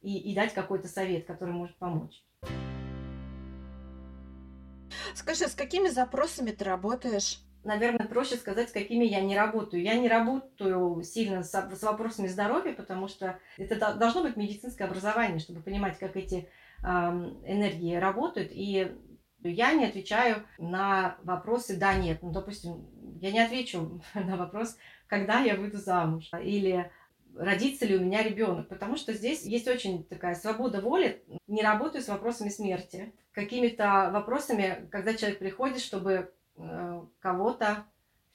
и, 0.00 0.18
и 0.18 0.34
дать 0.34 0.54
какой-то 0.54 0.88
совет, 0.88 1.26
который 1.26 1.52
может 1.52 1.76
помочь. 1.76 2.22
Скажи, 5.14 5.46
с 5.48 5.54
какими 5.54 5.88
запросами 5.88 6.50
ты 6.50 6.64
работаешь? 6.64 7.40
Наверное, 7.64 8.06
проще 8.06 8.36
сказать, 8.36 8.68
с 8.68 8.72
какими 8.72 9.04
я 9.04 9.22
не 9.22 9.36
работаю. 9.36 9.82
Я 9.82 9.94
не 9.94 10.08
работаю 10.08 11.02
сильно 11.02 11.42
с, 11.42 11.50
с 11.50 11.82
вопросами 11.82 12.26
здоровья, 12.26 12.74
потому 12.74 13.08
что 13.08 13.38
это 13.56 13.94
должно 13.94 14.22
быть 14.22 14.36
медицинское 14.36 14.84
образование, 14.84 15.38
чтобы 15.38 15.62
понимать, 15.62 15.98
как 15.98 16.16
эти 16.16 16.48
э, 16.82 16.86
энергии 16.86 17.96
работают. 17.96 18.50
И 18.52 18.94
я 19.42 19.72
не 19.72 19.86
отвечаю 19.86 20.44
на 20.58 21.16
вопросы 21.22 21.76
«да», 21.78 21.94
«нет». 21.94 22.22
Ну, 22.22 22.32
допустим, 22.32 22.86
я 23.20 23.30
не 23.32 23.40
отвечу 23.40 24.02
на 24.14 24.36
вопрос 24.36 24.76
когда 25.06 25.40
я 25.40 25.54
выйду 25.54 25.78
замуж, 25.78 26.30
или 26.42 26.90
родится 27.36 27.86
ли 27.86 27.96
у 27.96 28.00
меня 28.00 28.22
ребенок, 28.22 28.68
потому 28.68 28.96
что 28.96 29.12
здесь 29.12 29.42
есть 29.44 29.68
очень 29.68 30.04
такая 30.04 30.34
свобода 30.34 30.80
воли, 30.80 31.22
не 31.46 31.62
работаю 31.62 32.02
с 32.02 32.08
вопросами 32.08 32.48
смерти, 32.48 33.12
какими-то 33.32 34.10
вопросами, 34.12 34.88
когда 34.90 35.14
человек 35.14 35.38
приходит, 35.38 35.80
чтобы 35.80 36.32
э, 36.56 37.02
кого-то 37.20 37.84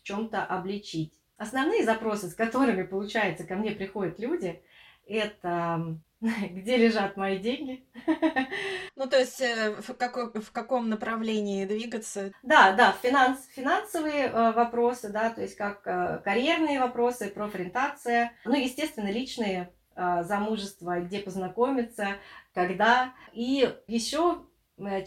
в 0.02 0.04
чем-то 0.04 0.44
обличить. 0.44 1.14
Основные 1.38 1.86
запросы, 1.86 2.30
с 2.30 2.36
которыми, 2.36 2.84
получается, 2.84 3.46
ко 3.46 3.56
мне 3.56 3.72
приходят 3.72 4.20
люди, 4.20 4.62
это 5.08 5.98
где 6.52 6.78
лежат 6.78 7.18
мои 7.18 7.38
деньги. 7.38 7.86
Ну, 8.96 9.08
то 9.08 9.18
есть 9.18 9.40
э, 9.40 9.76
в, 9.80 9.94
какой, 9.94 10.42
в 10.42 10.52
каком 10.52 10.90
направлении 10.90 11.66
двигаться? 11.66 12.34
Да, 12.44 12.74
да, 12.74 12.94
финанс, 13.02 13.48
финансовые 13.54 14.26
э, 14.26 14.52
вопросы, 14.52 15.08
да, 15.08 15.30
то 15.30 15.42
есть 15.42 15.56
как 15.56 15.88
э, 15.88 16.20
карьерные 16.26 16.82
вопросы, 16.82 17.30
профориентация, 17.30 18.34
ну, 18.44 18.56
естественно, 18.56 19.10
личные 19.10 19.72
э, 19.96 20.24
замужество, 20.24 21.00
где 21.00 21.20
познакомиться, 21.20 22.18
когда. 22.54 23.14
И 23.32 23.74
еще 23.88 24.44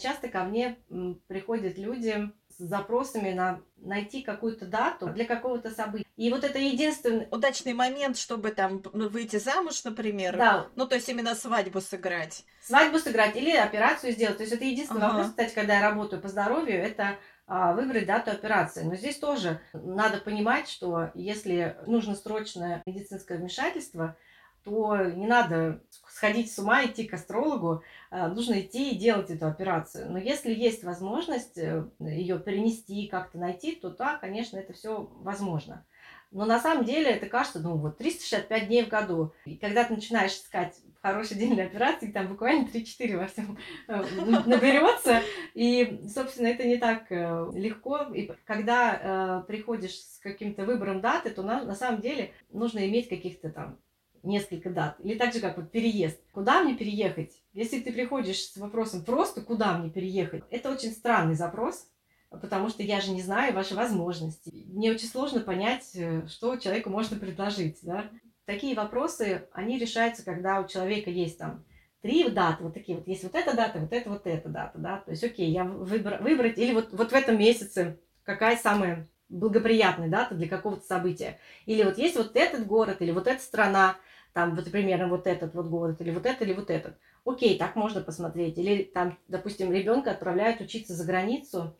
часто 0.01 0.29
ко 0.29 0.43
мне 0.43 0.77
приходят 1.27 1.77
люди 1.77 2.31
с 2.57 2.63
запросами 2.63 3.31
на 3.31 3.61
найти 3.77 4.21
какую-то 4.21 4.65
дату 4.65 5.07
для 5.07 5.25
какого-то 5.25 5.71
события. 5.71 6.05
И 6.15 6.31
вот 6.31 6.43
это 6.43 6.59
единственный... 6.59 7.27
Удачный 7.31 7.73
момент, 7.73 8.17
чтобы 8.17 8.51
там 8.51 8.81
ну, 8.93 9.09
выйти 9.09 9.37
замуж, 9.37 9.83
например. 9.83 10.37
Да. 10.37 10.67
Ну, 10.75 10.87
то 10.87 10.95
есть 10.95 11.09
именно 11.09 11.35
свадьбу 11.35 11.81
сыграть. 11.81 12.45
Свадьбу 12.61 12.99
сыграть 12.99 13.35
или 13.35 13.51
операцию 13.55 14.13
сделать. 14.13 14.37
То 14.37 14.43
есть 14.43 14.53
это 14.53 14.63
единственный 14.63 15.01
ага. 15.01 15.07
вопрос, 15.07 15.29
кстати, 15.29 15.53
когда 15.53 15.75
я 15.75 15.81
работаю 15.81 16.21
по 16.21 16.29
здоровью, 16.29 16.75
это 16.81 17.17
а, 17.45 17.73
выбрать 17.73 18.05
дату 18.05 18.31
операции. 18.31 18.83
Но 18.83 18.95
здесь 18.95 19.17
тоже 19.17 19.59
надо 19.73 20.17
понимать, 20.19 20.69
что 20.69 21.11
если 21.13 21.77
нужно 21.85 22.15
срочное 22.15 22.81
медицинское 22.85 23.37
вмешательство, 23.37 24.15
то 24.63 24.95
не 24.95 25.27
надо 25.27 25.81
сходить 26.23 26.53
с 26.53 26.57
ума, 26.57 26.85
идти 26.85 27.03
к 27.03 27.13
астрологу, 27.13 27.83
а, 28.09 28.29
нужно 28.29 28.61
идти 28.61 28.91
и 28.91 28.97
делать 28.97 29.29
эту 29.29 29.45
операцию. 29.45 30.09
Но 30.09 30.17
если 30.17 30.53
есть 30.53 30.85
возможность 30.85 31.57
э, 31.57 31.83
ее 31.99 32.39
перенести, 32.39 33.07
как-то 33.07 33.37
найти, 33.37 33.75
то 33.75 33.89
да, 33.89 34.15
конечно, 34.15 34.55
это 34.55 34.71
все 34.71 35.11
возможно. 35.17 35.85
Но 36.31 36.45
на 36.45 36.61
самом 36.61 36.85
деле 36.85 37.11
это 37.11 37.25
кажется, 37.25 37.59
ну 37.59 37.75
вот 37.75 37.97
365 37.97 38.67
дней 38.67 38.85
в 38.85 38.87
году. 38.87 39.33
И 39.43 39.57
когда 39.57 39.83
ты 39.83 39.95
начинаешь 39.95 40.31
искать 40.31 40.77
хороший 41.01 41.35
день 41.35 41.55
для 41.55 41.65
операции, 41.65 42.09
там 42.09 42.29
буквально 42.29 42.69
3-4 42.69 43.17
во 43.17 43.27
всем 43.27 43.57
э, 43.89 44.03
наберется. 44.45 45.19
И, 45.53 45.99
собственно, 46.07 46.47
это 46.47 46.65
не 46.65 46.77
так 46.77 47.11
э, 47.11 47.51
легко. 47.53 47.97
И 48.13 48.31
когда 48.45 49.43
приходишь 49.45 49.99
с 49.99 50.19
каким-то 50.19 50.63
выбором 50.63 51.01
даты, 51.01 51.31
то 51.31 51.43
на, 51.43 51.65
на 51.65 51.75
самом 51.75 51.99
деле 51.99 52.31
нужно 52.49 52.87
иметь 52.87 53.09
каких-то 53.09 53.49
там 53.49 53.77
несколько 54.23 54.69
дат. 54.69 54.95
Или 54.99 55.17
так 55.17 55.33
же, 55.33 55.39
как 55.39 55.57
вот 55.57 55.71
переезд. 55.71 56.19
Куда 56.31 56.63
мне 56.63 56.75
переехать? 56.75 57.31
Если 57.53 57.79
ты 57.79 57.91
приходишь 57.91 58.39
с 58.39 58.57
вопросом 58.57 59.03
просто 59.03 59.41
«куда 59.41 59.77
мне 59.77 59.89
переехать?», 59.89 60.43
это 60.49 60.71
очень 60.71 60.91
странный 60.91 61.35
запрос, 61.35 61.87
потому 62.29 62.69
что 62.69 62.81
я 62.81 62.99
же 63.01 63.11
не 63.11 63.21
знаю 63.21 63.53
ваши 63.53 63.75
возможности. 63.75 64.65
Мне 64.69 64.91
очень 64.91 65.07
сложно 65.07 65.41
понять, 65.41 65.91
э, 65.93 66.25
что 66.27 66.55
человеку 66.57 66.89
можно 66.89 67.17
предложить. 67.17 67.79
Да? 67.83 68.09
Такие 68.45 68.75
вопросы, 68.75 69.47
они 69.53 69.77
решаются, 69.77 70.25
когда 70.25 70.59
у 70.59 70.67
человека 70.67 71.09
есть 71.09 71.37
там 71.37 71.63
три 72.03 72.29
даты, 72.29 72.63
вот 72.63 72.73
такие 72.73 72.97
вот, 72.97 73.07
есть 73.07 73.23
вот 73.23 73.33
эта 73.33 73.55
дата, 73.55 73.79
вот 73.79 73.93
эта, 73.93 74.09
вот 74.09 74.27
эта 74.27 74.49
дата, 74.49 74.77
да, 74.77 74.97
то 74.97 75.11
есть, 75.11 75.23
окей, 75.23 75.49
я 75.49 75.63
выбор, 75.63 76.21
выбрать, 76.21 76.57
или 76.57 76.73
вот, 76.73 76.91
вот 76.91 77.11
в 77.11 77.15
этом 77.15 77.39
месяце 77.39 77.97
какая 78.23 78.57
самая 78.57 79.07
благоприятная 79.29 80.09
дата 80.09 80.35
для 80.35 80.49
какого-то 80.49 80.85
события, 80.85 81.39
или 81.65 81.81
вот 81.81 81.97
есть 81.97 82.17
вот 82.17 82.35
этот 82.35 82.67
город, 82.67 82.97
или 83.01 83.11
вот 83.11 83.27
эта 83.27 83.41
страна, 83.41 83.95
там 84.33 84.55
вот 84.55 84.69
примерно 84.71 85.07
вот 85.07 85.27
этот 85.27 85.53
вот 85.53 85.67
город, 85.67 86.01
или 86.01 86.11
вот 86.11 86.25
этот, 86.25 86.41
или 86.41 86.53
вот 86.53 86.69
этот. 86.69 86.97
Окей, 87.25 87.57
так 87.57 87.75
можно 87.75 88.01
посмотреть. 88.01 88.57
Или 88.57 88.83
там, 88.83 89.17
допустим, 89.27 89.71
ребенка 89.71 90.11
отправляют 90.11 90.59
учиться 90.59 90.93
за 90.93 91.05
границу, 91.05 91.75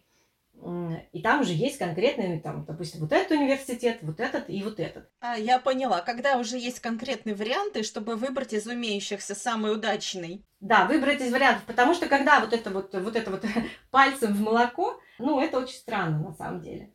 и 1.11 1.21
там 1.21 1.41
уже 1.41 1.53
есть 1.53 1.77
конкретный, 1.77 2.39
там, 2.39 2.63
допустим, 2.65 3.01
вот 3.01 3.11
этот 3.11 3.31
университет, 3.31 3.99
вот 4.01 4.19
этот 4.19 4.49
и 4.49 4.63
вот 4.63 4.79
этот. 4.79 5.09
А, 5.19 5.35
я 5.37 5.59
поняла. 5.59 6.01
Когда 6.01 6.37
уже 6.37 6.57
есть 6.57 6.79
конкретные 6.79 7.35
варианты, 7.35 7.83
чтобы 7.83 8.15
выбрать 8.15 8.53
из 8.53 8.65
умеющихся 8.65 9.35
самый 9.35 9.73
удачный. 9.73 10.45
Да, 10.61 10.85
выбрать 10.85 11.21
из 11.21 11.33
вариантов, 11.33 11.63
потому 11.65 11.93
что 11.93 12.07
когда 12.07 12.39
вот 12.39 12.53
это 12.53 12.69
вот, 12.69 12.93
вот 12.93 13.15
это 13.15 13.31
вот 13.31 13.43
пальцем 13.91 14.33
в 14.33 14.39
молоко, 14.39 15.01
ну, 15.19 15.41
это 15.41 15.59
очень 15.59 15.75
странно 15.75 16.19
на 16.19 16.33
самом 16.33 16.61
деле. 16.61 16.93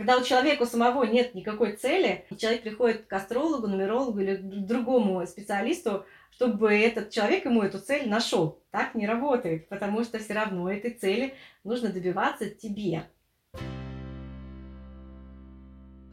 Когда 0.00 0.16
у 0.16 0.24
человека 0.24 0.62
у 0.62 0.64
самого 0.64 1.04
нет 1.04 1.34
никакой 1.34 1.76
цели, 1.76 2.24
человек 2.38 2.62
приходит 2.62 3.04
к 3.04 3.12
астрологу, 3.12 3.66
нумерологу 3.66 4.18
или 4.20 4.36
другому 4.36 5.26
специалисту, 5.26 6.06
чтобы 6.30 6.72
этот 6.72 7.10
человек 7.10 7.44
ему 7.44 7.62
эту 7.62 7.78
цель 7.80 8.08
нашел. 8.08 8.62
Так 8.70 8.94
не 8.94 9.06
работает, 9.06 9.68
потому 9.68 10.02
что 10.04 10.18
все 10.18 10.32
равно 10.32 10.72
этой 10.72 10.92
цели 10.92 11.34
нужно 11.64 11.90
добиваться 11.90 12.48
тебе. 12.48 13.10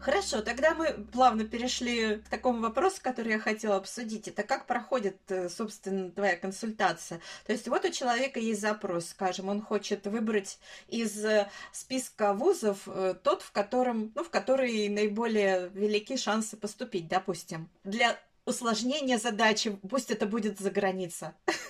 Хорошо, 0.07 0.41
тогда 0.41 0.73
мы 0.73 0.93
плавно 1.11 1.43
перешли 1.43 2.19
к 2.19 2.29
такому 2.29 2.61
вопросу, 2.61 3.01
который 3.03 3.33
я 3.33 3.39
хотела 3.39 3.75
обсудить. 3.75 4.29
Это 4.29 4.43
как 4.43 4.65
проходит, 4.65 5.17
э, 5.27 5.49
собственно, 5.49 6.09
твоя 6.11 6.37
консультация? 6.37 7.19
То 7.45 7.51
есть 7.51 7.67
вот 7.67 7.83
у 7.83 7.89
человека 7.91 8.39
есть 8.39 8.61
запрос, 8.61 9.09
скажем, 9.09 9.49
он 9.49 9.61
хочет 9.61 10.07
выбрать 10.07 10.59
из 10.87 11.25
э, 11.25 11.49
списка 11.73 12.31
вузов 12.33 12.87
э, 12.87 13.15
тот, 13.21 13.41
в 13.41 13.51
котором, 13.51 14.13
ну, 14.15 14.23
в 14.23 14.29
который 14.29 14.87
наиболее 14.87 15.67
велики 15.73 16.15
шансы 16.15 16.55
поступить, 16.55 17.09
допустим. 17.09 17.69
Для 17.83 18.17
усложнения 18.45 19.17
задачи, 19.17 19.77
пусть 19.89 20.09
это 20.09 20.25
будет 20.25 20.57
за 20.57 20.71
граница. 20.71 21.35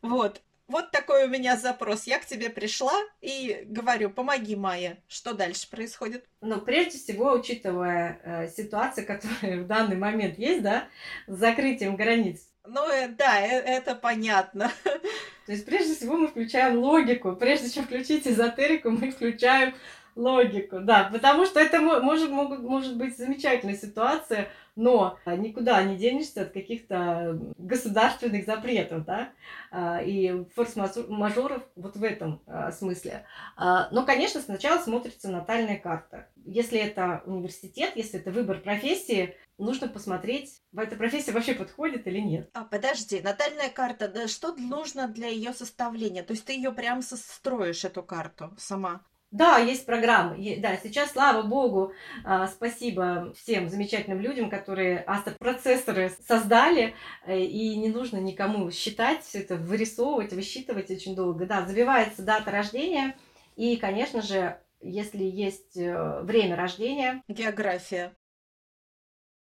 Вот. 0.00 0.40
Вот 0.68 0.90
такой 0.90 1.24
у 1.24 1.28
меня 1.28 1.56
запрос. 1.56 2.04
Я 2.04 2.18
к 2.18 2.26
тебе 2.26 2.50
пришла 2.50 2.92
и 3.22 3.64
говорю, 3.66 4.10
помоги, 4.10 4.54
Майя. 4.54 4.98
Что 5.08 5.32
дальше 5.32 5.68
происходит? 5.70 6.26
Ну, 6.42 6.60
прежде 6.60 6.98
всего, 6.98 7.32
учитывая 7.32 8.20
э, 8.22 8.48
ситуацию, 8.48 9.06
которая 9.08 9.62
в 9.62 9.66
данный 9.66 9.96
момент 9.96 10.38
есть, 10.38 10.62
да, 10.62 10.88
с 11.26 11.38
закрытием 11.38 11.96
границ. 11.96 12.42
Ну, 12.66 12.86
э, 12.86 13.08
да, 13.08 13.40
э, 13.40 13.60
это 13.60 13.94
понятно. 13.94 14.70
То 15.46 15.52
есть, 15.52 15.64
прежде 15.64 15.94
всего, 15.94 16.18
мы 16.18 16.28
включаем 16.28 16.78
логику. 16.80 17.34
Прежде 17.34 17.70
чем 17.70 17.84
включить 17.84 18.28
эзотерику, 18.28 18.90
мы 18.90 19.10
включаем 19.10 19.74
логику, 20.18 20.80
да, 20.80 21.08
потому 21.12 21.46
что 21.46 21.60
это 21.60 21.80
может, 21.80 22.28
могут, 22.30 22.60
может 22.60 22.96
быть 22.96 23.16
замечательная 23.16 23.76
ситуация, 23.76 24.48
но 24.78 25.18
никуда 25.26 25.82
не 25.82 25.96
денешься 25.96 26.42
от 26.42 26.52
каких-то 26.52 27.36
государственных 27.58 28.46
запретов, 28.46 29.04
да, 29.04 29.30
а, 29.72 30.00
и 30.00 30.44
форс-мажоров 30.54 31.64
вот 31.74 31.96
в 31.96 32.04
этом 32.04 32.40
а, 32.46 32.70
смысле. 32.70 33.26
А, 33.56 33.88
но, 33.90 34.04
конечно, 34.04 34.40
сначала 34.40 34.80
смотрится 34.80 35.30
натальная 35.30 35.78
карта. 35.78 36.28
Если 36.44 36.78
это 36.78 37.22
университет, 37.26 37.92
если 37.96 38.20
это 38.20 38.30
выбор 38.30 38.60
профессии, 38.60 39.36
нужно 39.58 39.88
посмотреть, 39.88 40.62
эта 40.76 40.94
профессия 40.94 41.32
вообще 41.32 41.54
подходит 41.54 42.06
или 42.06 42.20
нет. 42.20 42.48
А, 42.54 42.64
подожди, 42.64 43.20
натальная 43.20 43.70
карта, 43.70 44.06
да, 44.06 44.28
что 44.28 44.54
нужно 44.54 45.08
для 45.08 45.26
ее 45.26 45.52
составления? 45.54 46.22
То 46.22 46.34
есть 46.34 46.44
ты 46.44 46.52
ее 46.52 46.70
прям 46.70 47.02
состроишь, 47.02 47.84
эту 47.84 48.04
карту 48.04 48.54
сама? 48.56 49.02
Да, 49.30 49.58
есть 49.58 49.84
программы. 49.84 50.56
Да, 50.58 50.76
сейчас, 50.78 51.12
слава 51.12 51.42
богу, 51.42 51.92
а, 52.24 52.46
спасибо 52.46 53.34
всем 53.36 53.68
замечательным 53.68 54.20
людям, 54.20 54.48
которые 54.48 55.00
астропроцессоры 55.00 56.10
создали, 56.26 56.94
э, 57.26 57.38
и 57.38 57.76
не 57.76 57.90
нужно 57.90 58.16
никому 58.16 58.70
считать 58.70 59.22
все 59.22 59.40
это, 59.40 59.56
вырисовывать, 59.56 60.32
высчитывать 60.32 60.90
очень 60.90 61.14
долго. 61.14 61.44
Да, 61.44 61.66
забивается 61.66 62.22
дата 62.22 62.50
рождения, 62.50 63.18
и, 63.54 63.76
конечно 63.76 64.22
же, 64.22 64.58
если 64.80 65.24
есть 65.24 65.76
э, 65.76 66.22
время 66.22 66.56
рождения. 66.56 67.22
География. 67.28 68.16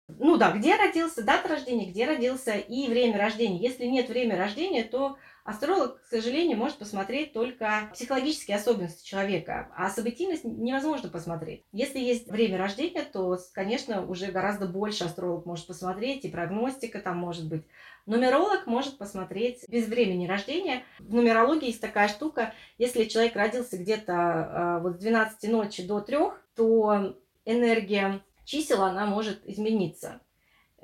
Ну 0.07 0.37
да, 0.37 0.51
где 0.51 0.75
родился, 0.75 1.23
дата 1.23 1.49
рождения, 1.49 1.89
где 1.89 2.05
родился 2.05 2.53
и 2.53 2.87
время 2.87 3.17
рождения. 3.17 3.57
Если 3.57 3.85
нет 3.85 4.07
времени 4.07 4.37
рождения, 4.37 4.83
то 4.83 5.17
Астролог, 5.45 6.01
к 6.01 6.07
сожалению, 6.07 6.57
может 6.57 6.79
посмотреть 6.79 7.31
только 7.31 7.91
психологические 7.93 8.57
особенности 8.57 9.07
человека, 9.07 9.71
а 9.77 9.91
событийность 9.91 10.43
невозможно 10.43 11.07
посмотреть. 11.07 11.63
Если 11.71 11.99
есть 11.99 12.27
время 12.31 12.57
рождения, 12.57 13.03
то, 13.03 13.37
конечно, 13.53 14.03
уже 14.03 14.31
гораздо 14.31 14.67
больше 14.67 15.03
астролог 15.03 15.45
может 15.45 15.67
посмотреть, 15.67 16.25
и 16.25 16.31
прогностика 16.31 16.99
там 16.99 17.17
может 17.17 17.47
быть. 17.47 17.61
Нумеролог 18.07 18.65
может 18.65 18.97
посмотреть 18.97 19.63
без 19.69 19.85
времени 19.87 20.25
рождения. 20.25 20.81
В 20.97 21.13
нумерологии 21.13 21.67
есть 21.67 21.81
такая 21.81 22.07
штука, 22.07 22.55
если 22.79 23.03
человек 23.03 23.35
родился 23.35 23.77
где-то 23.77 24.13
а, 24.15 24.79
вот 24.79 24.95
с 24.95 24.97
12 24.97 25.51
ночи 25.51 25.85
до 25.85 26.01
3, 26.01 26.17
то 26.55 27.15
энергия 27.45 28.23
чисел, 28.45 28.81
она 28.81 29.05
может 29.05 29.47
измениться. 29.47 30.21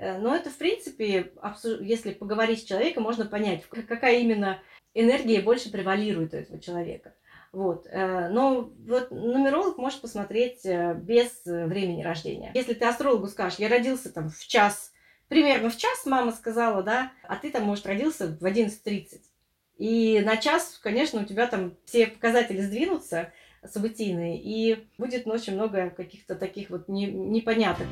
Э, 0.02 0.18
но 0.18 0.36
это, 0.36 0.50
в 0.50 0.58
принципе, 0.58 1.32
если 1.80 2.12
поговорить 2.12 2.62
с 2.62 2.66
человеком, 2.66 3.04
можно 3.04 3.26
понять, 3.26 3.64
какая 3.68 4.18
именно 4.18 4.60
энергия 4.96 5.42
больше 5.42 5.72
превалирует 5.72 6.34
у 6.34 6.38
этого 6.38 6.60
человека. 6.60 7.14
Вот. 7.52 7.86
Э, 7.88 8.30
но 8.30 8.72
вот 8.88 9.12
нумеролог 9.12 9.78
может 9.78 10.02
посмотреть 10.02 10.66
э, 10.66 10.96
без 10.96 11.44
времени 11.46 12.02
рождения. 12.02 12.52
Если 12.56 12.74
ты 12.74 12.86
астрологу 12.86 13.28
скажешь, 13.28 13.60
я 13.60 13.70
родился 13.70 14.12
там 14.12 14.30
в 14.30 14.48
час, 14.48 14.92
примерно 15.28 15.70
в 15.70 15.78
час, 15.78 16.06
мама 16.08 16.32
сказала, 16.32 16.82
да, 16.82 17.12
а 17.24 17.36
ты 17.36 17.52
там, 17.52 17.64
может, 17.64 17.86
родился 17.86 18.28
в 18.28 18.44
11.30. 18.44 19.22
И 19.78 20.20
на 20.26 20.38
час, 20.38 20.80
конечно, 20.82 21.22
у 21.22 21.26
тебя 21.26 21.46
там 21.46 21.76
все 21.86 22.08
показатели 22.08 22.62
сдвинутся 22.62 23.32
событийные, 23.64 24.42
и 24.42 24.88
будет 24.98 25.28
очень 25.28 25.54
много 25.54 25.92
каких-то 25.92 26.36
таких 26.36 26.72
вот 26.72 26.88
не, 26.88 27.06
непоняток. 27.06 27.88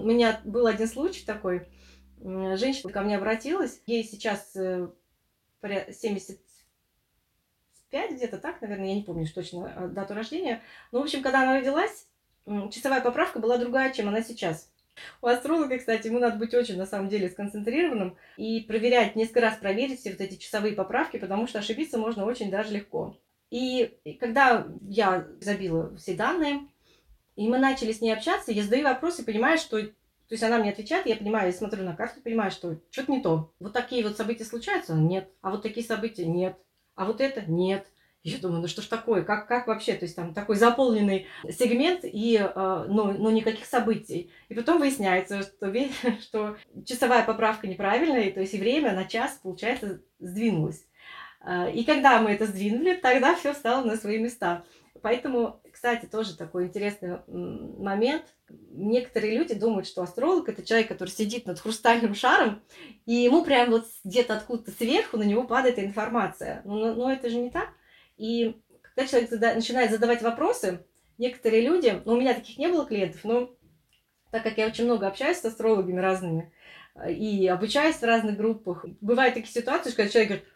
У 0.00 0.06
меня 0.06 0.40
был 0.44 0.66
один 0.66 0.88
случай 0.88 1.24
такой. 1.24 1.68
Женщина 2.22 2.90
ко 2.90 3.02
мне 3.02 3.16
обратилась. 3.16 3.82
Ей 3.86 4.02
сейчас 4.02 4.52
75 4.52 6.40
э, 7.92 8.14
где-то 8.14 8.38
так, 8.38 8.62
наверное, 8.62 8.88
я 8.88 8.94
не 8.94 9.02
помню 9.02 9.26
точно 9.32 9.72
э, 9.76 9.88
дату 9.88 10.14
рождения. 10.14 10.62
Но, 10.90 11.00
в 11.00 11.02
общем, 11.02 11.22
когда 11.22 11.42
она 11.42 11.58
родилась, 11.58 12.06
часовая 12.70 13.02
поправка 13.02 13.40
была 13.40 13.58
другая, 13.58 13.92
чем 13.92 14.08
она 14.08 14.22
сейчас. 14.22 14.72
У 15.22 15.26
астролога, 15.26 15.78
кстати, 15.78 16.06
ему 16.06 16.18
надо 16.18 16.36
быть 16.36 16.54
очень, 16.54 16.76
на 16.76 16.86
самом 16.86 17.08
деле, 17.08 17.28
сконцентрированным 17.28 18.16
и 18.36 18.60
проверять, 18.60 19.16
несколько 19.16 19.40
раз 19.42 19.56
проверить 19.56 20.00
все 20.00 20.10
вот 20.10 20.20
эти 20.20 20.36
часовые 20.36 20.74
поправки, 20.74 21.18
потому 21.18 21.46
что 21.46 21.58
ошибиться 21.58 21.98
можно 21.98 22.24
очень 22.24 22.50
даже 22.50 22.74
легко. 22.74 23.16
И 23.50 23.98
когда 24.20 24.66
я 24.82 25.26
забила 25.40 25.94
все 25.96 26.14
данные, 26.14 26.68
и 27.40 27.48
мы 27.48 27.56
начали 27.56 27.90
с 27.90 28.02
ней 28.02 28.12
общаться, 28.12 28.52
я 28.52 28.62
задаю 28.62 28.84
вопросы, 28.84 29.24
понимаю, 29.24 29.56
что... 29.56 29.80
То 29.80 29.92
есть 30.28 30.42
она 30.42 30.58
мне 30.58 30.72
отвечает, 30.72 31.06
я 31.06 31.16
понимаю, 31.16 31.46
я 31.46 31.54
смотрю 31.54 31.84
на 31.84 31.96
карту, 31.96 32.20
понимаю, 32.20 32.50
что 32.50 32.76
что-то 32.90 33.10
не 33.10 33.22
то. 33.22 33.50
Вот 33.58 33.72
такие 33.72 34.06
вот 34.06 34.18
события 34.18 34.44
случаются? 34.44 34.92
Нет. 34.92 35.30
А 35.40 35.50
вот 35.50 35.62
такие 35.62 35.84
события? 35.84 36.26
Нет. 36.26 36.58
А 36.96 37.06
вот 37.06 37.22
это? 37.22 37.50
Нет. 37.50 37.86
Я 38.22 38.36
думаю, 38.36 38.60
ну 38.60 38.68
что 38.68 38.82
ж 38.82 38.84
такое, 38.84 39.22
как, 39.22 39.48
как 39.48 39.68
вообще, 39.68 39.94
то 39.94 40.04
есть 40.04 40.16
там 40.16 40.34
такой 40.34 40.56
заполненный 40.56 41.28
сегмент, 41.44 42.00
и, 42.02 42.36
э, 42.36 42.84
но, 42.90 43.10
но 43.12 43.30
никаких 43.30 43.64
событий. 43.64 44.30
И 44.50 44.54
потом 44.54 44.78
выясняется, 44.78 45.40
что, 45.40 45.72
что 46.20 46.58
часовая 46.84 47.24
поправка 47.24 47.66
неправильная, 47.66 48.30
то 48.32 48.40
есть 48.40 48.52
и 48.52 48.58
время 48.58 48.92
на 48.92 49.06
час, 49.06 49.40
получается, 49.42 50.02
сдвинулось. 50.18 50.84
Э, 51.42 51.72
и 51.72 51.84
когда 51.84 52.20
мы 52.20 52.32
это 52.32 52.44
сдвинули, 52.44 52.96
тогда 52.96 53.34
все 53.34 53.54
стало 53.54 53.82
на 53.82 53.96
свои 53.96 54.18
места. 54.18 54.62
Поэтому, 55.02 55.62
кстати, 55.72 56.06
тоже 56.06 56.36
такой 56.36 56.66
интересный 56.66 57.18
момент. 57.26 58.24
Некоторые 58.48 59.38
люди 59.38 59.54
думают, 59.54 59.86
что 59.86 60.02
астролог 60.02 60.48
это 60.48 60.62
человек, 60.62 60.88
который 60.88 61.10
сидит 61.10 61.46
над 61.46 61.60
хрустальным 61.60 62.14
шаром, 62.14 62.62
и 63.06 63.14
ему 63.14 63.44
прям 63.44 63.70
вот 63.70 63.86
где-то 64.04 64.36
откуда-то 64.36 64.72
сверху 64.72 65.16
на 65.16 65.22
него 65.22 65.44
падает 65.44 65.78
информация. 65.78 66.62
Но, 66.64 66.94
но 66.94 67.12
это 67.12 67.30
же 67.30 67.38
не 67.38 67.50
так. 67.50 67.68
И 68.16 68.60
когда 68.82 69.06
человек 69.06 69.30
зада- 69.30 69.54
начинает 69.54 69.90
задавать 69.90 70.22
вопросы, 70.22 70.84
некоторые 71.18 71.62
люди, 71.62 72.02
ну, 72.04 72.14
у 72.14 72.20
меня 72.20 72.34
таких 72.34 72.58
не 72.58 72.68
было 72.68 72.84
клиентов, 72.84 73.24
но 73.24 73.54
так 74.30 74.42
как 74.42 74.58
я 74.58 74.66
очень 74.66 74.84
много 74.84 75.06
общаюсь 75.06 75.38
с 75.38 75.44
астрологами 75.44 76.00
разными 76.00 76.52
э, 76.94 77.12
и 77.12 77.46
обучаюсь 77.46 77.96
в 77.96 78.02
разных 78.02 78.36
группах, 78.36 78.84
бывают 79.00 79.34
такие 79.34 79.52
ситуации, 79.52 79.90
когда 79.90 80.10
человек 80.10 80.28
говорит, 80.28 80.48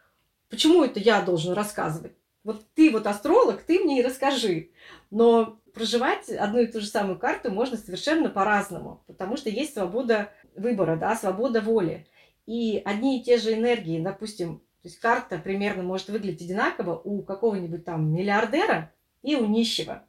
почему 0.49 0.85
это 0.85 1.01
я 1.01 1.23
должен 1.23 1.55
рассказывать? 1.55 2.17
Вот 2.45 2.65
ты 2.75 2.91
вот 2.91 3.07
астролог, 3.07 3.63
ты 3.63 3.81
мне 3.81 4.01
и 4.01 4.03
расскажи. 4.03 4.71
Но 5.11 5.59
проживать 5.73 6.29
одну 6.29 6.61
и 6.61 6.67
ту 6.67 6.81
же 6.81 6.87
самую 6.87 7.19
карту 7.19 7.51
можно 7.51 7.77
совершенно 7.77 8.29
по-разному, 8.29 9.03
потому 9.07 9.37
что 9.37 9.51
есть 9.51 9.75
свобода 9.75 10.31
выбора, 10.55 10.97
да, 10.97 11.17
свобода 11.17 11.61
воли. 11.61 12.07
И 12.47 12.81
одни 12.85 13.19
и 13.19 13.25
те 13.25 13.39
же 13.39 13.55
энергии, 13.55 14.03
допустим, 14.03 14.59
то 14.59 14.89
есть 14.89 15.01
карта 15.01 15.39
примерно 15.39 15.83
может 15.83 16.09
выглядеть 16.09 16.43
одинаково 16.43 17.01
у 17.03 17.23
какого-нибудь 17.23 17.87
там 17.87 18.13
миллиардера 18.13 18.93
и 19.23 19.35
у 19.35 19.47
нищего. 19.47 20.05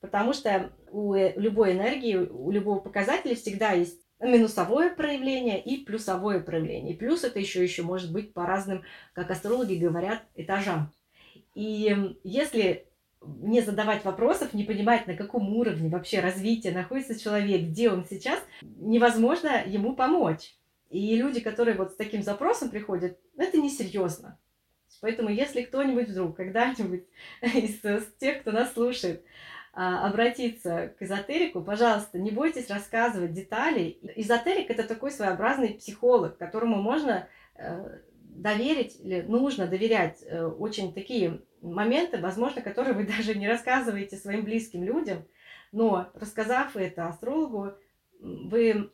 Потому 0.00 0.32
что 0.32 0.72
у 0.90 1.14
э, 1.14 1.34
любой 1.36 1.72
энергии, 1.72 2.16
у 2.16 2.50
любого 2.50 2.78
показателя 2.78 3.34
всегда 3.34 3.72
есть 3.72 4.00
минусовое 4.20 4.94
проявление 4.94 5.62
и 5.62 5.84
плюсовое 5.84 6.40
проявление. 6.40 6.94
И 6.94 6.96
плюс 6.96 7.24
это 7.24 7.38
еще, 7.38 7.62
еще 7.62 7.82
может 7.82 8.12
быть 8.12 8.32
по 8.32 8.46
разным, 8.46 8.82
как 9.12 9.30
астрологи 9.30 9.74
говорят, 9.74 10.22
этажам. 10.34 10.92
И 11.54 12.16
если 12.24 12.86
не 13.26 13.62
задавать 13.62 14.04
вопросов, 14.04 14.54
не 14.54 14.64
понимать, 14.64 15.06
на 15.06 15.14
каком 15.14 15.56
уровне 15.56 15.88
вообще 15.88 16.20
развития 16.20 16.72
находится 16.72 17.18
человек, 17.18 17.62
где 17.62 17.90
он 17.90 18.04
сейчас, 18.04 18.38
невозможно 18.62 19.64
ему 19.64 19.94
помочь. 19.94 20.54
И 20.90 21.16
люди, 21.16 21.40
которые 21.40 21.76
вот 21.76 21.92
с 21.92 21.96
таким 21.96 22.22
запросом 22.22 22.70
приходят, 22.70 23.18
это 23.36 23.56
несерьезно. 23.58 24.38
Поэтому 25.00 25.28
если 25.28 25.62
кто-нибудь 25.62 26.08
вдруг 26.08 26.36
когда-нибудь 26.36 27.04
из, 27.42 27.80
тех, 28.18 28.40
кто 28.40 28.52
нас 28.52 28.72
слушает, 28.72 29.24
а, 29.72 30.06
обратиться 30.06 30.94
к 30.98 31.02
эзотерику, 31.02 31.62
пожалуйста, 31.62 32.18
не 32.18 32.30
бойтесь 32.30 32.70
рассказывать 32.70 33.32
детали. 33.32 33.98
Эзотерик 34.14 34.70
это 34.70 34.84
такой 34.84 35.10
своеобразный 35.10 35.74
психолог, 35.74 36.38
которому 36.38 36.80
можно 36.80 37.28
э, 37.56 37.98
доверить 38.34 38.98
или 39.00 39.22
нужно 39.22 39.66
доверять 39.66 40.22
э, 40.22 40.44
очень 40.44 40.92
такие 40.92 41.40
моменты, 41.60 42.18
возможно, 42.18 42.60
которые 42.60 42.94
вы 42.94 43.06
даже 43.18 43.34
не 43.34 43.48
рассказываете 43.48 44.16
своим 44.16 44.44
близким 44.44 44.84
людям, 44.84 45.24
но 45.72 46.10
рассказав 46.14 46.76
это 46.76 47.08
астрологу, 47.08 47.72
вы 48.20 48.90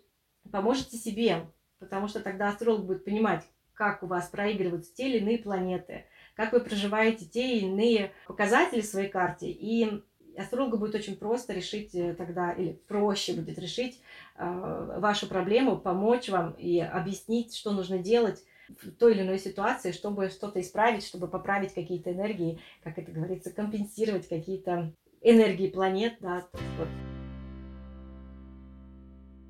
поможете 0.50 0.96
себе, 0.96 1.46
потому 1.78 2.08
что 2.08 2.20
тогда 2.20 2.48
астролог 2.48 2.86
будет 2.86 3.04
понимать, 3.04 3.44
как 3.74 4.02
у 4.02 4.06
вас 4.06 4.28
проигрываются 4.28 4.94
те 4.94 5.08
или 5.08 5.18
иные 5.18 5.38
планеты, 5.38 6.04
как 6.34 6.52
вы 6.52 6.60
проживаете 6.60 7.26
те 7.26 7.56
или 7.56 7.66
иные 7.66 8.12
показатели 8.26 8.80
в 8.80 8.86
своей 8.86 9.08
карте, 9.08 9.50
и 9.50 10.02
астрологу 10.36 10.78
будет 10.78 10.94
очень 10.94 11.16
просто 11.16 11.52
решить 11.52 11.94
э, 11.94 12.14
тогда, 12.14 12.52
или 12.52 12.72
проще 12.88 13.34
будет 13.34 13.58
решить 13.58 14.00
э, 14.36 14.98
вашу 14.98 15.26
проблему, 15.28 15.78
помочь 15.78 16.28
вам 16.28 16.52
и 16.52 16.78
объяснить, 16.80 17.54
что 17.56 17.72
нужно 17.72 17.98
делать 17.98 18.44
в 18.82 18.90
той 18.92 19.12
или 19.12 19.22
иной 19.22 19.38
ситуации, 19.38 19.92
чтобы 19.92 20.28
что-то 20.28 20.60
исправить, 20.60 21.04
чтобы 21.04 21.28
поправить 21.28 21.74
какие-то 21.74 22.12
энергии, 22.12 22.60
как 22.82 22.98
это 22.98 23.10
говорится, 23.10 23.50
компенсировать 23.50 24.28
какие-то 24.28 24.92
энергии 25.20 25.68
планет, 25.68 26.16
да, 26.20 26.46
вот. 26.78 26.88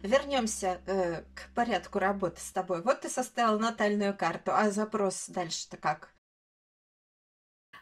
Вернемся 0.02 0.80
э, 0.86 1.22
к 1.34 1.54
порядку 1.54 1.98
работы 1.98 2.40
с 2.40 2.52
тобой. 2.52 2.82
Вот 2.82 3.02
ты 3.02 3.10
составил 3.10 3.58
натальную 3.58 4.16
карту, 4.16 4.52
а 4.54 4.70
запрос 4.70 5.28
дальше-то 5.28 5.76
как? 5.76 6.14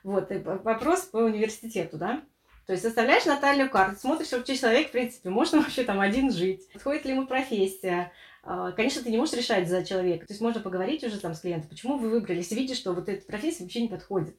Вот, 0.03 0.31
вопрос 0.65 1.03
по 1.03 1.19
университету, 1.19 1.97
да? 1.97 2.25
То 2.67 2.73
есть 2.73 2.85
составляешь 2.85 3.25
натальную 3.25 3.71
карту, 3.71 3.99
смотришь, 3.99 4.31
вообще 4.33 4.57
человек, 4.57 4.89
в 4.89 4.93
принципе, 4.93 5.31
можно 5.31 5.59
вообще 5.63 5.85
там 5.85 6.01
один 6.01 6.31
жить, 6.31 6.71
подходит 6.73 7.05
ли 7.05 7.13
ему 7.13 7.27
профессия. 7.27 8.13
А, 8.43 8.73
конечно, 8.73 9.03
ты 9.03 9.11
не 9.11 9.19
можешь 9.19 9.35
решать 9.35 9.69
за 9.69 9.85
человека. 9.85 10.27
То 10.27 10.33
есть 10.33 10.41
можно 10.41 10.61
поговорить 10.61 11.05
уже 11.05 11.21
там 11.21 11.35
с 11.35 11.41
клиентом, 11.41 11.71
почему 11.71 11.99
вы 11.99 12.11
выбрали, 12.11 12.39
если 12.39 12.55
видишь, 12.55 12.79
что 12.79 12.93
вот 12.93 13.09
эта 13.09 13.25
профессия 13.27 13.63
вообще 13.63 13.83
не 13.83 13.89
подходит. 13.89 14.37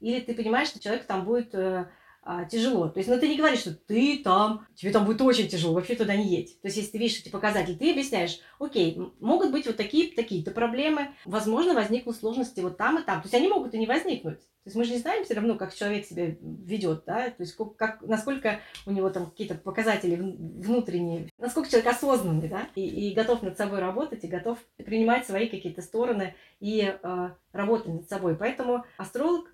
Или 0.00 0.20
ты 0.20 0.34
понимаешь, 0.34 0.68
что 0.68 0.80
человек 0.80 1.04
там 1.06 1.24
будет 1.24 1.54
э, 1.54 1.88
а, 2.24 2.44
тяжело. 2.44 2.88
То 2.88 2.98
есть, 2.98 3.10
ну, 3.10 3.18
ты 3.18 3.26
не 3.26 3.36
говоришь, 3.36 3.60
что 3.60 3.74
ты 3.74 4.20
там, 4.22 4.64
тебе 4.76 4.92
там 4.92 5.04
будет 5.04 5.20
очень 5.20 5.48
тяжело, 5.48 5.74
вообще 5.74 5.96
туда 5.96 6.14
не 6.14 6.28
едь. 6.28 6.60
То 6.60 6.68
есть, 6.68 6.76
если 6.76 6.92
ты 6.92 6.98
видишь 6.98 7.18
эти 7.18 7.28
показатели, 7.28 7.74
ты 7.74 7.90
объясняешь, 7.90 8.38
окей, 8.60 8.96
могут 9.18 9.50
быть 9.50 9.66
вот 9.66 9.76
такие, 9.76 10.12
такие-то 10.14 10.52
проблемы, 10.52 11.08
возможно, 11.24 11.74
возникнут 11.74 12.16
сложности 12.16 12.60
вот 12.60 12.76
там 12.76 13.00
и 13.00 13.04
там. 13.04 13.20
То 13.22 13.26
есть, 13.26 13.34
они 13.34 13.48
могут 13.48 13.74
и 13.74 13.78
не 13.78 13.86
возникнуть. 13.86 14.38
То 14.38 14.68
есть, 14.68 14.76
мы 14.76 14.84
же 14.84 14.92
не 14.92 14.98
знаем 14.98 15.24
все 15.24 15.34
равно, 15.34 15.56
как 15.56 15.74
человек 15.74 16.06
себя 16.06 16.36
ведет, 16.40 17.02
да, 17.06 17.30
то 17.30 17.42
есть, 17.42 17.56
как, 17.76 18.00
насколько 18.02 18.60
у 18.86 18.92
него 18.92 19.10
там 19.10 19.26
какие-то 19.26 19.56
показатели 19.56 20.14
внутренние, 20.14 21.28
насколько 21.38 21.68
человек 21.68 21.92
осознанный, 21.92 22.48
да, 22.48 22.68
и, 22.76 22.86
и 22.86 23.14
готов 23.14 23.42
над 23.42 23.58
собой 23.58 23.80
работать, 23.80 24.22
и 24.22 24.28
готов 24.28 24.58
принимать 24.76 25.26
свои 25.26 25.48
какие-то 25.48 25.82
стороны 25.82 26.36
и 26.60 26.82
э, 27.02 27.30
работать 27.52 27.92
над 27.92 28.08
собой. 28.08 28.36
Поэтому 28.36 28.84
астролог 28.96 29.52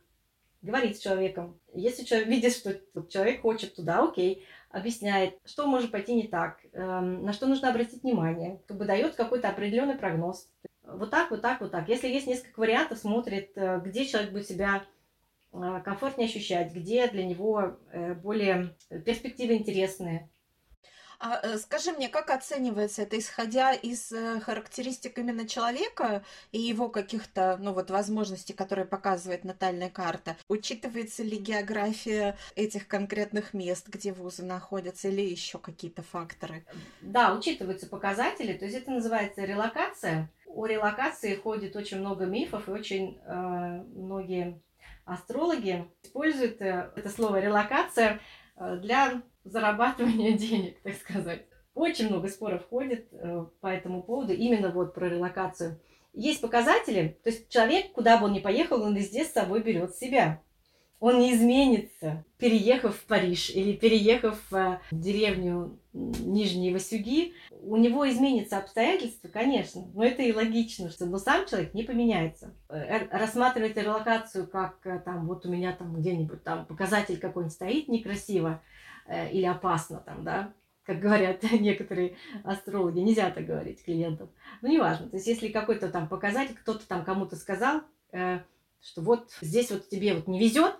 говорит 0.62 0.96
с 0.96 1.00
человеком. 1.00 1.58
Если 1.72 2.04
человек 2.04 2.28
видит, 2.28 2.52
что 2.52 2.74
человек 3.08 3.42
хочет 3.42 3.74
туда, 3.74 4.02
окей, 4.02 4.44
объясняет, 4.70 5.38
что 5.44 5.66
может 5.66 5.90
пойти 5.90 6.14
не 6.14 6.28
так, 6.28 6.60
эм, 6.72 7.24
на 7.24 7.32
что 7.32 7.46
нужно 7.46 7.70
обратить 7.70 8.02
внимание, 8.02 8.60
как 8.66 8.76
бы 8.76 8.84
дает 8.84 9.14
какой-то 9.14 9.48
определенный 9.48 9.96
прогноз. 9.96 10.50
Вот 10.82 11.10
так, 11.10 11.30
вот 11.30 11.42
так, 11.42 11.60
вот 11.60 11.70
так. 11.70 11.88
Если 11.88 12.08
есть 12.08 12.26
несколько 12.26 12.60
вариантов, 12.60 12.98
смотрит, 12.98 13.52
э, 13.56 13.80
где 13.84 14.06
человек 14.06 14.32
будет 14.32 14.46
себя 14.46 14.84
э, 15.52 15.80
комфортнее 15.84 16.28
ощущать, 16.28 16.72
где 16.74 17.08
для 17.08 17.24
него 17.24 17.78
э, 17.92 18.14
более 18.14 18.74
перспективы 19.04 19.54
интересные. 19.54 20.28
А 21.20 21.40
э, 21.42 21.58
скажи 21.58 21.90
мне, 21.90 22.08
как 22.08 22.30
оценивается 22.30 23.02
это, 23.02 23.18
исходя 23.18 23.72
из 23.72 24.12
э, 24.12 24.38
характеристик 24.40 25.18
именно 25.18 25.48
человека 25.48 26.24
и 26.52 26.60
его 26.60 26.88
каких-то, 26.88 27.56
ну 27.60 27.72
вот, 27.72 27.90
возможностей, 27.90 28.52
которые 28.52 28.84
показывает 28.86 29.42
натальная 29.42 29.90
карта? 29.90 30.36
Учитывается 30.48 31.24
ли 31.24 31.36
география 31.36 32.36
этих 32.54 32.86
конкретных 32.86 33.52
мест, 33.52 33.88
где 33.88 34.12
вузы 34.12 34.44
находятся, 34.44 35.08
или 35.08 35.22
еще 35.22 35.58
какие-то 35.58 36.02
факторы? 36.02 36.64
Да, 37.00 37.34
учитываются 37.34 37.88
показатели, 37.88 38.52
то 38.52 38.64
есть 38.64 38.76
это 38.76 38.92
называется 38.92 39.44
релокация. 39.44 40.30
О 40.46 40.66
релокации 40.66 41.34
ходит 41.34 41.74
очень 41.74 41.98
много 41.98 42.26
мифов, 42.26 42.68
и 42.68 42.70
очень 42.70 43.18
э, 43.26 43.84
многие 43.92 44.62
астрологи 45.04 45.90
используют 46.04 46.60
э, 46.60 46.92
это 46.94 47.08
слово 47.08 47.40
релокация 47.40 48.20
для 48.56 49.22
зарабатывания 49.50 50.32
денег, 50.38 50.80
так 50.82 50.94
сказать. 50.94 51.44
Очень 51.74 52.08
много 52.08 52.28
споров 52.28 52.66
ходит 52.68 53.06
э, 53.12 53.46
по 53.60 53.68
этому 53.68 54.02
поводу, 54.02 54.32
именно 54.32 54.70
вот 54.70 54.94
про 54.94 55.08
релокацию. 55.08 55.80
Есть 56.12 56.40
показатели, 56.40 57.16
то 57.22 57.30
есть 57.30 57.48
человек, 57.48 57.92
куда 57.92 58.18
бы 58.18 58.26
он 58.26 58.32
ни 58.32 58.40
поехал, 58.40 58.82
он 58.82 58.96
везде 58.96 59.24
с 59.24 59.32
собой 59.32 59.62
берет 59.62 59.94
себя. 59.94 60.42
Он 61.00 61.20
не 61.20 61.32
изменится, 61.32 62.24
переехав 62.38 62.96
в 62.96 63.04
Париж 63.04 63.50
или 63.50 63.76
переехав 63.76 64.36
в 64.50 64.80
деревню 64.90 65.78
Нижние 65.92 66.72
Васюги. 66.72 67.34
У 67.62 67.76
него 67.76 68.08
изменится 68.08 68.58
обстоятельства, 68.58 69.28
конечно, 69.28 69.86
но 69.94 70.04
это 70.04 70.22
и 70.22 70.32
логично, 70.32 70.90
что 70.90 71.06
но 71.06 71.18
сам 71.18 71.46
человек 71.46 71.72
не 71.74 71.84
поменяется. 71.84 72.52
Э, 72.68 73.06
рассматривать 73.16 73.76
релокацию 73.76 74.48
как 74.48 74.84
э, 74.84 74.98
там 74.98 75.28
вот 75.28 75.46
у 75.46 75.48
меня 75.48 75.72
там 75.72 75.94
где-нибудь 75.94 76.42
там 76.42 76.66
показатель 76.66 77.18
какой-нибудь 77.18 77.54
стоит 77.54 77.86
некрасиво, 77.86 78.60
Э, 78.60 78.97
или 79.08 79.44
опасно 79.44 79.98
там, 79.98 80.24
да, 80.24 80.52
как 80.88 81.00
говорят 81.00 81.42
некоторые 81.52 82.16
астрологи, 82.44 83.00
нельзя 83.00 83.30
так 83.30 83.44
говорить 83.44 83.84
клиентам. 83.84 84.30
Ну, 84.62 84.68
неважно. 84.68 85.08
То 85.08 85.16
есть, 85.16 85.26
если 85.26 85.48
какой-то 85.48 85.90
там 85.90 86.08
показатель, 86.08 86.54
кто-то 86.54 86.88
там 86.88 87.04
кому-то 87.04 87.36
сказал, 87.36 87.82
э, 88.12 88.38
что 88.80 89.02
вот 89.02 89.30
здесь 89.42 89.70
вот 89.70 89.88
тебе 89.90 90.14
вот 90.14 90.26
не 90.28 90.40
везет, 90.40 90.74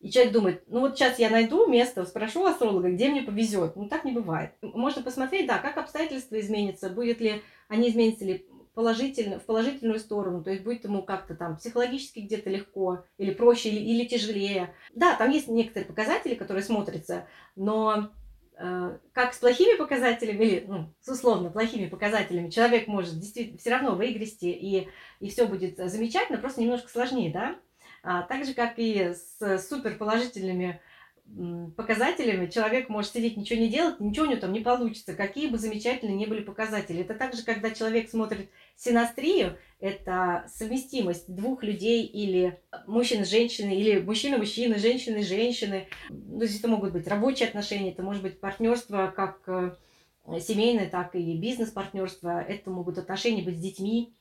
и 0.00 0.10
человек 0.10 0.34
думает, 0.34 0.64
ну 0.66 0.80
вот 0.80 0.98
сейчас 0.98 1.18
я 1.18 1.30
найду 1.30 1.66
место, 1.66 2.04
спрошу 2.04 2.44
астролога, 2.44 2.90
где 2.90 3.08
мне 3.08 3.22
повезет. 3.22 3.74
Ну, 3.74 3.88
так 3.88 4.04
не 4.04 4.12
бывает. 4.12 4.52
Можно 4.60 5.02
посмотреть, 5.02 5.46
да, 5.46 5.56
как 5.56 5.78
обстоятельства 5.78 6.38
изменятся, 6.38 6.90
будет 6.90 7.22
ли, 7.22 7.40
они 7.68 7.88
изменятся 7.88 8.26
ли 8.26 8.46
положительно, 8.74 9.38
в 9.38 9.44
положительную 9.44 10.00
сторону, 10.00 10.42
то 10.42 10.50
есть 10.50 10.62
будет 10.62 10.84
ему 10.84 11.02
как-то 11.02 11.34
там 11.34 11.56
психологически 11.56 12.20
где-то 12.20 12.50
легко, 12.50 13.04
или 13.18 13.32
проще, 13.32 13.70
или, 13.70 13.78
или 13.78 14.06
тяжелее. 14.06 14.74
Да, 14.94 15.14
там 15.14 15.30
есть 15.30 15.48
некоторые 15.48 15.86
показатели, 15.86 16.34
которые 16.34 16.62
смотрятся, 16.62 17.26
но 17.54 18.10
э, 18.58 18.98
как 19.12 19.34
с 19.34 19.38
плохими 19.38 19.76
показателями, 19.76 20.44
или 20.44 20.64
ну, 20.66 20.92
с 21.00 21.08
условно 21.08 21.50
плохими 21.50 21.88
показателями, 21.88 22.50
человек 22.50 22.88
может 22.88 23.18
действительно 23.18 23.58
все 23.58 23.70
равно 23.70 23.94
выигрести, 23.94 24.50
и, 24.50 24.88
и 25.20 25.28
все 25.30 25.46
будет 25.46 25.76
замечательно, 25.76 26.38
просто 26.38 26.60
немножко 26.60 26.88
сложнее, 26.88 27.32
да? 27.32 27.56
А, 28.02 28.22
так 28.22 28.44
же, 28.44 28.52
как 28.52 28.74
и 28.78 29.14
с 29.14 29.58
суперположительными 29.66 30.80
показателями 31.76 32.46
человек 32.46 32.88
может 32.88 33.12
сидеть, 33.12 33.36
ничего 33.36 33.58
не 33.58 33.68
делать, 33.68 33.98
ничего 33.98 34.26
у 34.26 34.28
него 34.28 34.40
там 34.40 34.52
не 34.52 34.60
получится, 34.60 35.14
какие 35.14 35.48
бы 35.48 35.58
замечательные 35.58 36.16
ни 36.16 36.26
были 36.26 36.42
показатели. 36.42 37.00
Это 37.00 37.14
также, 37.14 37.42
когда 37.42 37.70
человек 37.70 38.08
смотрит 38.08 38.50
синастрию, 38.76 39.58
это 39.80 40.44
совместимость 40.48 41.34
двух 41.34 41.62
людей 41.62 42.04
или 42.04 42.60
мужчины 42.86 43.24
женщины, 43.24 43.74
или 43.74 44.00
мужчина-мужчины, 44.00 44.78
женщины-женщины. 44.78 45.88
То 46.08 46.42
есть 46.42 46.58
это 46.58 46.68
могут 46.68 46.92
быть 46.92 47.08
рабочие 47.08 47.48
отношения, 47.48 47.92
это 47.92 48.02
может 48.02 48.22
быть 48.22 48.38
партнерство 48.38 49.12
как 49.14 49.40
э, 49.46 49.72
семейное, 50.40 50.88
так 50.88 51.16
и 51.16 51.36
бизнес-партнерство, 51.36 52.40
это 52.40 52.70
могут 52.70 52.98
отношения 52.98 53.42
быть 53.42 53.56
с 53.56 53.62
детьми. 53.62 54.14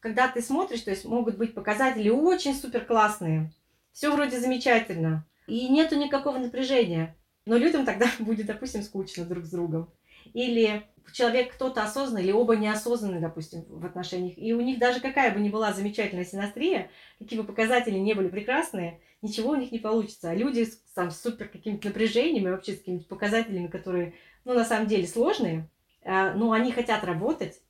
Когда 0.00 0.28
ты 0.28 0.42
смотришь, 0.42 0.82
то 0.82 0.90
есть 0.90 1.04
могут 1.04 1.38
быть 1.38 1.54
показатели 1.54 2.10
очень 2.10 2.54
супер 2.54 2.84
классные, 2.84 3.52
все 3.92 4.12
вроде 4.12 4.38
замечательно, 4.38 5.26
и 5.48 5.68
нету 5.68 5.96
никакого 5.96 6.38
напряжения. 6.38 7.16
Но 7.46 7.56
людям 7.56 7.84
тогда 7.84 8.06
будет, 8.18 8.46
допустим, 8.46 8.82
скучно 8.82 9.24
друг 9.24 9.44
с 9.44 9.50
другом. 9.50 9.90
или 10.34 10.84
человек 11.12 11.54
кто-то 11.54 11.82
осознанный 11.82 12.22
или 12.22 12.32
оба 12.32 12.56
неосознанные, 12.56 13.20
допустим, 13.20 13.64
в 13.68 13.84
отношениях, 13.86 14.34
и 14.36 14.52
у 14.52 14.60
них 14.60 14.78
даже 14.78 15.00
какая 15.00 15.32
бы 15.32 15.40
ни 15.40 15.48
была 15.48 15.72
замечательная 15.72 16.24
синастрия, 16.24 16.90
какие 17.18 17.40
бы 17.40 17.46
показатели 17.46 17.96
не 17.96 18.14
были 18.14 18.28
прекрасные, 18.28 19.00
ничего 19.22 19.52
у 19.52 19.56
них 19.56 19.72
не 19.72 19.78
получится. 19.78 20.30
А 20.30 20.34
люди 20.34 20.64
с, 20.64 20.76
там, 20.94 21.10
супер 21.10 21.48
какими-то 21.48 21.88
напряжениями, 21.88 22.50
вообще 22.50 22.72
с 22.72 22.78
какими-то 22.78 23.06
показателями, 23.06 23.68
которые, 23.68 24.14
ну, 24.44 24.54
на 24.54 24.64
самом 24.64 24.86
деле 24.86 25.06
сложные, 25.06 25.68
э, 26.02 26.34
но 26.34 26.52
они 26.52 26.72
хотят 26.72 27.04
работать, 27.04 27.60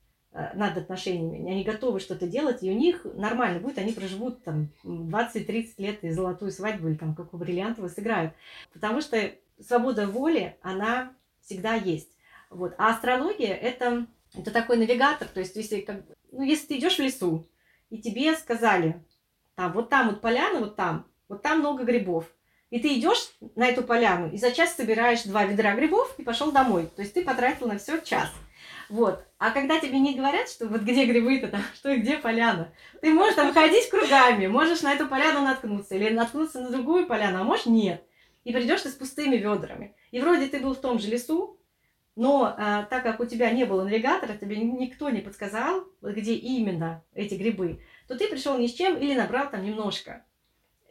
над 0.54 0.76
отношениями, 0.76 1.50
они 1.50 1.64
готовы 1.64 2.00
что-то 2.00 2.26
делать, 2.26 2.62
и 2.62 2.70
у 2.70 2.74
них 2.74 3.04
нормально 3.14 3.60
будет, 3.60 3.78
они 3.78 3.92
проживут 3.92 4.44
там 4.44 4.68
20-30 4.84 5.74
лет 5.78 6.04
и 6.04 6.10
золотую 6.10 6.52
свадьбу, 6.52 6.88
или 6.88 6.96
там 6.96 7.14
какую 7.14 7.40
бриллиантовую 7.40 7.90
сыграют. 7.90 8.32
Потому 8.72 9.00
что 9.00 9.32
свобода 9.60 10.06
воли, 10.06 10.56
она 10.62 11.12
всегда 11.40 11.74
есть. 11.74 12.10
Вот. 12.50 12.74
А 12.78 12.90
астрология 12.90 13.54
это, 13.54 14.06
это 14.34 14.50
такой 14.50 14.76
навигатор, 14.76 15.28
то 15.28 15.40
есть 15.40 15.56
если, 15.56 15.80
как, 15.80 16.02
ну, 16.30 16.42
если 16.42 16.66
ты 16.66 16.78
идешь 16.78 16.96
в 16.96 17.02
лесу, 17.02 17.48
и 17.90 17.98
тебе 17.98 18.34
сказали, 18.36 19.02
там, 19.54 19.72
вот 19.72 19.88
там 19.88 20.08
вот 20.10 20.20
поляна, 20.20 20.60
вот 20.60 20.76
там, 20.76 21.06
вот 21.28 21.42
там 21.42 21.60
много 21.60 21.84
грибов, 21.84 22.26
и 22.70 22.78
ты 22.78 22.98
идешь 22.98 23.32
на 23.56 23.66
эту 23.66 23.82
поляну 23.82 24.30
и 24.30 24.36
за 24.36 24.52
час 24.52 24.74
собираешь 24.74 25.22
два 25.22 25.44
ведра 25.44 25.74
грибов 25.74 26.14
и 26.18 26.22
пошел 26.22 26.52
домой. 26.52 26.86
То 26.94 27.02
есть 27.02 27.14
ты 27.14 27.24
потратил 27.24 27.66
на 27.66 27.78
все 27.78 27.98
час. 27.98 28.30
Вот. 28.88 29.24
А 29.38 29.50
когда 29.50 29.78
тебе 29.78 29.98
не 29.98 30.14
говорят, 30.14 30.48
что 30.48 30.66
вот 30.66 30.82
где 30.82 31.04
грибы-то 31.04 31.48
там, 31.48 31.62
что 31.74 31.96
где 31.96 32.18
поляна, 32.18 32.72
ты 33.00 33.12
можешь 33.12 33.34
там 33.34 33.52
ходить 33.52 33.88
кругами, 33.88 34.46
можешь 34.46 34.82
на 34.82 34.92
эту 34.92 35.06
поляну 35.06 35.42
наткнуться 35.42 35.94
или 35.94 36.10
наткнуться 36.10 36.60
на 36.60 36.70
другую 36.70 37.06
поляну, 37.06 37.40
а 37.40 37.44
можешь 37.44 37.66
нет. 37.66 38.02
И 38.44 38.52
придешь 38.52 38.82
ты 38.82 38.88
с 38.88 38.94
пустыми 38.94 39.36
ведрами. 39.36 39.94
И 40.10 40.20
вроде 40.20 40.46
ты 40.46 40.60
был 40.60 40.74
в 40.74 40.80
том 40.80 40.98
же 40.98 41.08
лесу, 41.08 41.58
но 42.16 42.54
а, 42.56 42.84
так 42.84 43.02
как 43.04 43.20
у 43.20 43.26
тебя 43.26 43.50
не 43.50 43.64
было 43.64 43.84
навигатора, 43.84 44.36
тебе 44.36 44.56
никто 44.56 45.10
не 45.10 45.20
подсказал, 45.20 45.84
где 46.02 46.34
именно 46.34 47.04
эти 47.14 47.34
грибы, 47.34 47.80
то 48.08 48.16
ты 48.16 48.26
пришел 48.26 48.58
ни 48.58 48.66
с 48.66 48.74
чем 48.74 48.96
или 48.96 49.14
набрал 49.14 49.50
там 49.50 49.64
немножко. 49.64 50.24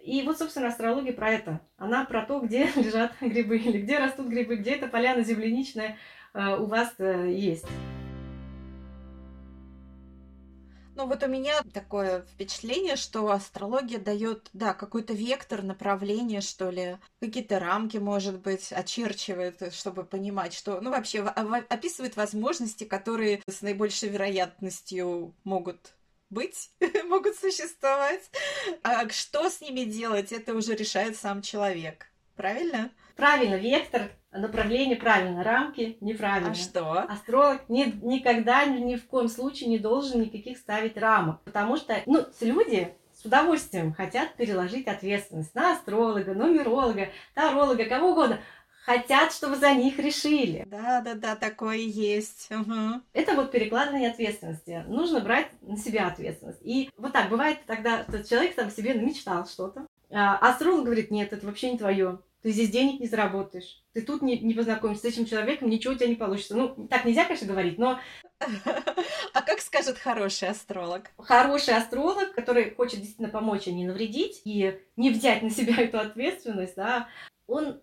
И 0.07 0.21
вот, 0.21 0.37
собственно, 0.37 0.69
астрология 0.69 1.11
про 1.11 1.31
это. 1.31 1.59
Она 1.75 2.05
про 2.05 2.25
то, 2.25 2.39
где 2.39 2.69
лежат 2.77 3.11
грибы, 3.19 3.57
или 3.57 3.81
где 3.81 3.99
растут 3.99 4.27
грибы, 4.27 4.55
где 4.55 4.71
эта 4.71 4.87
поляна 4.87 5.21
земляничная, 5.21 5.97
у 6.33 6.65
вас 6.65 6.93
э, 6.99 7.31
есть. 7.31 7.65
Ну 10.97 11.05
вот 11.05 11.21
у 11.21 11.27
меня 11.27 11.61
такое 11.73 12.21
впечатление, 12.21 12.95
что 12.95 13.29
астрология 13.29 13.99
дает, 13.99 14.49
да, 14.53 14.73
какой-то 14.73 15.13
вектор, 15.13 15.61
направление, 15.61 16.41
что 16.41 16.71
ли, 16.71 16.97
какие-то 17.21 17.59
рамки, 17.59 17.97
может 17.97 18.39
быть, 18.39 18.73
очерчивает, 18.73 19.71
чтобы 19.75 20.03
понимать, 20.03 20.55
что, 20.55 20.81
ну 20.81 20.89
вообще 20.89 21.21
описывает 21.21 22.15
возможности, 22.15 22.83
которые 22.83 23.43
с 23.47 23.61
наибольшей 23.61 24.09
вероятностью 24.09 25.35
могут 25.43 25.93
быть, 26.31 26.71
могут 27.05 27.35
существовать. 27.35 28.31
А 28.81 29.07
что 29.09 29.51
с 29.51 29.61
ними 29.61 29.81
делать, 29.81 30.31
это 30.31 30.55
уже 30.55 30.73
решает 30.73 31.15
сам 31.15 31.43
человек. 31.43 32.07
Правильно? 32.35 32.91
Правильно, 33.17 33.55
вектор 33.55 34.11
направление 34.31 34.95
правильно, 34.95 35.43
рамки 35.43 35.97
неправильно. 36.01 36.51
А 36.51 36.53
что? 36.53 36.99
Астролог 37.01 37.67
ни, 37.67 37.83
никогда 38.03 38.65
ни, 38.65 38.95
в 38.95 39.07
коем 39.07 39.27
случае 39.27 39.69
не 39.69 39.79
должен 39.79 40.21
никаких 40.21 40.57
ставить 40.57 40.97
рамок, 40.97 41.41
потому 41.41 41.77
что 41.77 41.95
ну, 42.05 42.25
люди 42.41 42.93
с 43.13 43.25
удовольствием 43.25 43.93
хотят 43.93 44.35
переложить 44.35 44.87
ответственность 44.87 45.55
на 45.55 45.73
астролога, 45.73 46.33
нумеролога, 46.33 47.09
таролога, 47.33 47.85
кого 47.85 48.11
угодно. 48.11 48.39
Хотят, 48.85 49.33
чтобы 49.33 49.57
за 49.57 49.73
них 49.73 49.99
решили. 49.99 50.63
Да, 50.65 51.01
да, 51.01 51.15
да, 51.15 51.35
такое 51.35 51.75
есть. 51.75 52.49
Угу. 52.49 53.01
Это 53.11 53.33
вот 53.33 53.51
перекладывание 53.51 54.09
ответственности. 54.09 54.85
Нужно 54.87 55.19
брать 55.19 55.47
на 55.61 55.75
себя 55.75 56.07
ответственность. 56.07 56.61
И 56.61 56.89
вот 56.95 57.11
так 57.11 57.27
бывает 57.27 57.57
тогда, 57.65 58.03
что 58.03 58.23
человек 58.23 58.55
там 58.55 58.71
себе 58.71 58.93
мечтал 58.93 59.45
что-то, 59.45 59.87
а 60.09 60.37
астролог 60.37 60.85
говорит, 60.85 61.11
нет, 61.11 61.33
это 61.33 61.45
вообще 61.45 61.71
не 61.71 61.77
твое 61.77 62.19
ты 62.41 62.51
здесь 62.51 62.69
денег 62.69 62.99
не 62.99 63.07
заработаешь, 63.07 63.83
ты 63.93 64.01
тут 64.01 64.21
не, 64.21 64.39
не 64.39 64.53
познакомишься 64.53 65.03
с 65.03 65.13
этим 65.13 65.25
человеком, 65.25 65.69
ничего 65.69 65.93
у 65.93 65.97
тебя 65.97 66.07
не 66.07 66.15
получится. 66.15 66.55
Ну, 66.55 66.87
так 66.87 67.05
нельзя, 67.05 67.25
конечно, 67.25 67.47
говорить, 67.47 67.77
но... 67.77 67.99
А 69.33 69.41
как 69.41 69.59
скажет 69.59 69.97
хороший 69.97 70.49
астролог? 70.49 71.11
Хороший 71.17 71.75
астролог, 71.75 72.33
который 72.33 72.71
хочет 72.71 72.99
действительно 72.99 73.29
помочь, 73.29 73.67
а 73.67 73.71
не 73.71 73.85
навредить, 73.85 74.41
и 74.45 74.79
не 74.95 75.09
взять 75.09 75.41
на 75.41 75.49
себя 75.49 75.75
эту 75.77 75.99
ответственность, 75.99 76.75
да, 76.75 77.09
он 77.47 77.81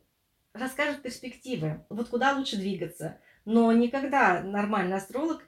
расскажет 0.52 1.02
перспективы, 1.02 1.84
вот 1.88 2.08
куда 2.08 2.36
лучше 2.36 2.56
двигаться. 2.56 3.18
Но 3.44 3.72
никогда 3.72 4.40
нормальный 4.42 4.96
астролог 4.96 5.42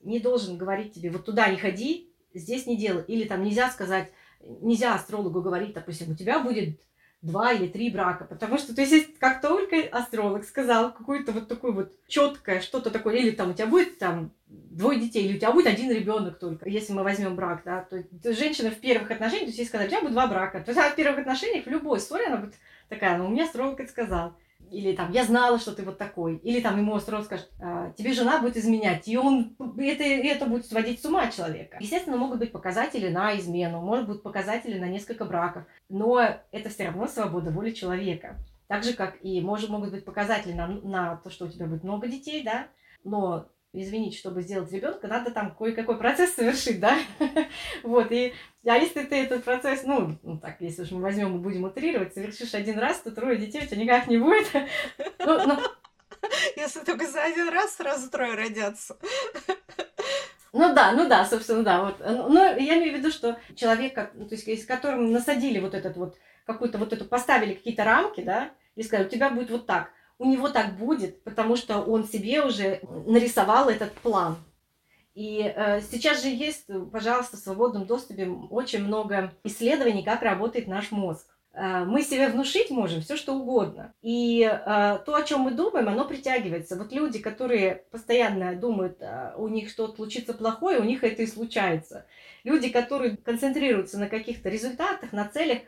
не 0.00 0.18
должен 0.18 0.56
говорить 0.56 0.94
тебе, 0.94 1.10
вот 1.10 1.24
туда 1.24 1.48
не 1.48 1.56
ходи, 1.56 2.12
здесь 2.32 2.66
не 2.66 2.76
делай. 2.76 3.04
Или 3.06 3.28
там 3.28 3.44
нельзя 3.44 3.70
сказать, 3.70 4.10
нельзя 4.40 4.94
астрологу 4.94 5.42
говорить, 5.42 5.74
допустим, 5.74 6.12
у 6.12 6.14
тебя 6.14 6.40
будет 6.40 6.80
два 7.22 7.52
или 7.52 7.66
три 7.66 7.90
брака. 7.90 8.24
Потому 8.24 8.58
что, 8.58 8.74
то 8.74 8.82
есть, 8.82 9.18
как 9.18 9.40
только 9.40 9.76
астролог 9.90 10.44
сказал 10.44 10.92
какую-то 10.92 11.32
вот 11.32 11.48
такую 11.48 11.74
вот 11.74 11.92
четкое 12.06 12.60
что-то 12.60 12.90
такое, 12.90 13.16
или 13.16 13.30
там 13.30 13.50
у 13.50 13.54
тебя 13.54 13.66
будет 13.66 13.98
там 13.98 14.32
двое 14.46 15.00
детей, 15.00 15.26
или 15.26 15.36
у 15.36 15.38
тебя 15.38 15.52
будет 15.52 15.66
один 15.66 15.90
ребенок 15.90 16.38
только, 16.38 16.68
если 16.68 16.92
мы 16.92 17.02
возьмем 17.02 17.34
брак, 17.34 17.62
да, 17.64 17.82
то, 17.82 18.02
то 18.22 18.32
женщина 18.32 18.70
в 18.70 18.76
первых 18.80 19.10
отношениях, 19.10 19.50
то 19.50 19.56
есть, 19.56 19.68
сказать, 19.68 19.88
у 19.88 19.90
тебя 19.90 20.00
будет 20.02 20.12
два 20.12 20.26
брака, 20.26 20.60
то 20.60 20.72
есть, 20.72 20.92
в 20.92 20.94
первых 20.94 21.20
отношениях 21.20 21.66
в 21.66 21.70
любой 21.70 22.00
ссоре 22.00 22.26
она 22.26 22.36
будет 22.36 22.54
такая, 22.88 23.18
ну, 23.18 23.26
у 23.26 23.30
меня 23.30 23.44
астролог 23.44 23.80
это 23.80 23.90
сказал 23.90 24.36
или 24.70 24.94
там, 24.94 25.12
я 25.12 25.24
знала, 25.24 25.58
что 25.58 25.72
ты 25.72 25.82
вот 25.82 25.98
такой, 25.98 26.36
или 26.36 26.60
там 26.60 26.78
ему 26.78 26.98
сразу 26.98 27.24
скажет, 27.24 27.50
а, 27.60 27.92
тебе 27.92 28.12
жена 28.12 28.40
будет 28.40 28.56
изменять, 28.56 29.08
и 29.08 29.16
он, 29.16 29.56
это, 29.78 30.04
это 30.04 30.46
будет 30.46 30.66
сводить 30.66 31.00
с 31.00 31.04
ума 31.04 31.30
человека. 31.30 31.78
Естественно, 31.80 32.16
могут 32.16 32.38
быть 32.38 32.52
показатели 32.52 33.08
на 33.08 33.36
измену, 33.38 33.80
может 33.80 34.08
быть 34.08 34.22
показатели 34.22 34.78
на 34.78 34.86
несколько 34.86 35.24
браков, 35.24 35.64
но 35.88 36.20
это 36.50 36.68
все 36.70 36.86
равно 36.86 37.06
свобода 37.06 37.50
воли 37.50 37.70
человека. 37.70 38.36
Так 38.68 38.82
же, 38.82 38.94
как 38.94 39.16
и 39.22 39.40
может, 39.40 39.70
могут 39.70 39.90
быть 39.90 40.04
показатели 40.04 40.52
на, 40.52 40.66
на 40.66 41.16
то, 41.16 41.30
что 41.30 41.46
у 41.46 41.48
тебя 41.48 41.66
будет 41.66 41.84
много 41.84 42.08
детей, 42.08 42.42
да, 42.42 42.66
но 43.04 43.46
извините, 43.82 44.18
чтобы 44.18 44.42
сделать 44.42 44.72
ребенка, 44.72 45.06
надо 45.06 45.30
там 45.30 45.54
кое-какой 45.54 45.98
процесс 45.98 46.34
совершить, 46.34 46.80
да? 46.80 46.98
вот, 47.82 48.10
и, 48.10 48.32
а 48.64 48.76
если 48.76 49.02
ты 49.02 49.16
этот 49.16 49.44
процесс, 49.44 49.82
ну, 49.84 50.18
ну, 50.22 50.38
так, 50.38 50.56
если 50.60 50.82
уж 50.82 50.90
мы 50.92 51.02
возьмем 51.02 51.36
и 51.36 51.38
будем 51.38 51.64
утрировать, 51.64 52.14
совершишь 52.14 52.54
один 52.54 52.78
раз, 52.78 53.00
то 53.00 53.10
трое 53.10 53.36
детей 53.36 53.62
у 53.62 53.66
тебя 53.66 53.82
никак 53.82 54.06
не 54.06 54.18
будет. 54.18 54.50
ну, 55.18 55.46
ну... 55.46 55.58
Если 56.56 56.80
только 56.80 57.06
за 57.06 57.22
один 57.22 57.48
раз 57.50 57.76
сразу 57.76 58.10
трое 58.10 58.34
родятся. 58.34 58.96
Ну 60.52 60.74
да, 60.74 60.92
ну 60.92 61.06
да, 61.06 61.24
собственно, 61.24 61.62
да. 61.62 61.84
Вот. 61.84 62.00
Но 62.00 62.44
я 62.44 62.78
имею 62.78 62.94
в 62.94 62.98
виду, 62.98 63.10
что 63.10 63.38
человек, 63.54 63.94
то 63.94 64.26
есть, 64.30 64.62
с 64.62 64.66
которым 64.66 65.12
насадили 65.12 65.60
вот 65.60 65.74
этот 65.74 65.96
вот, 65.96 66.16
какую-то 66.46 66.78
вот 66.78 66.92
эту, 66.92 67.04
поставили 67.04 67.54
какие-то 67.54 67.84
рамки, 67.84 68.22
да, 68.22 68.50
и 68.74 68.82
сказали, 68.82 69.06
у 69.06 69.10
тебя 69.10 69.30
будет 69.30 69.50
вот 69.50 69.66
так 69.66 69.90
у 70.18 70.26
него 70.26 70.48
так 70.48 70.76
будет, 70.76 71.22
потому 71.24 71.56
что 71.56 71.80
он 71.80 72.06
себе 72.06 72.42
уже 72.42 72.80
нарисовал 73.06 73.68
этот 73.68 73.92
план. 73.92 74.36
И 75.14 75.40
э, 75.40 75.80
сейчас 75.80 76.22
же 76.22 76.28
есть, 76.28 76.66
пожалуйста, 76.92 77.36
в 77.36 77.40
свободном 77.40 77.86
доступе 77.86 78.28
очень 78.28 78.84
много 78.84 79.32
исследований, 79.44 80.02
как 80.02 80.22
работает 80.22 80.66
наш 80.66 80.90
мозг. 80.90 81.26
Э, 81.56 81.84
мы 81.86 82.02
себе 82.02 82.28
внушить 82.28 82.70
можем 82.70 83.00
все, 83.00 83.16
что 83.16 83.34
угодно. 83.34 83.94
И 84.02 84.42
э, 84.42 84.98
то, 85.06 85.14
о 85.14 85.22
чем 85.22 85.40
мы 85.40 85.52
думаем, 85.52 85.88
оно 85.88 86.04
притягивается. 86.06 86.76
Вот 86.76 86.92
люди, 86.92 87.18
которые 87.18 87.86
постоянно 87.90 88.54
думают, 88.56 88.98
э, 89.00 89.32
у 89.38 89.48
них 89.48 89.70
что-то 89.70 89.96
случится 89.96 90.34
плохое, 90.34 90.80
у 90.80 90.84
них 90.84 91.02
это 91.02 91.22
и 91.22 91.26
случается. 91.26 92.06
Люди, 92.44 92.68
которые 92.68 93.16
концентрируются 93.16 93.98
на 93.98 94.08
каких-то 94.08 94.50
результатах, 94.50 95.12
на 95.12 95.26
целях, 95.26 95.60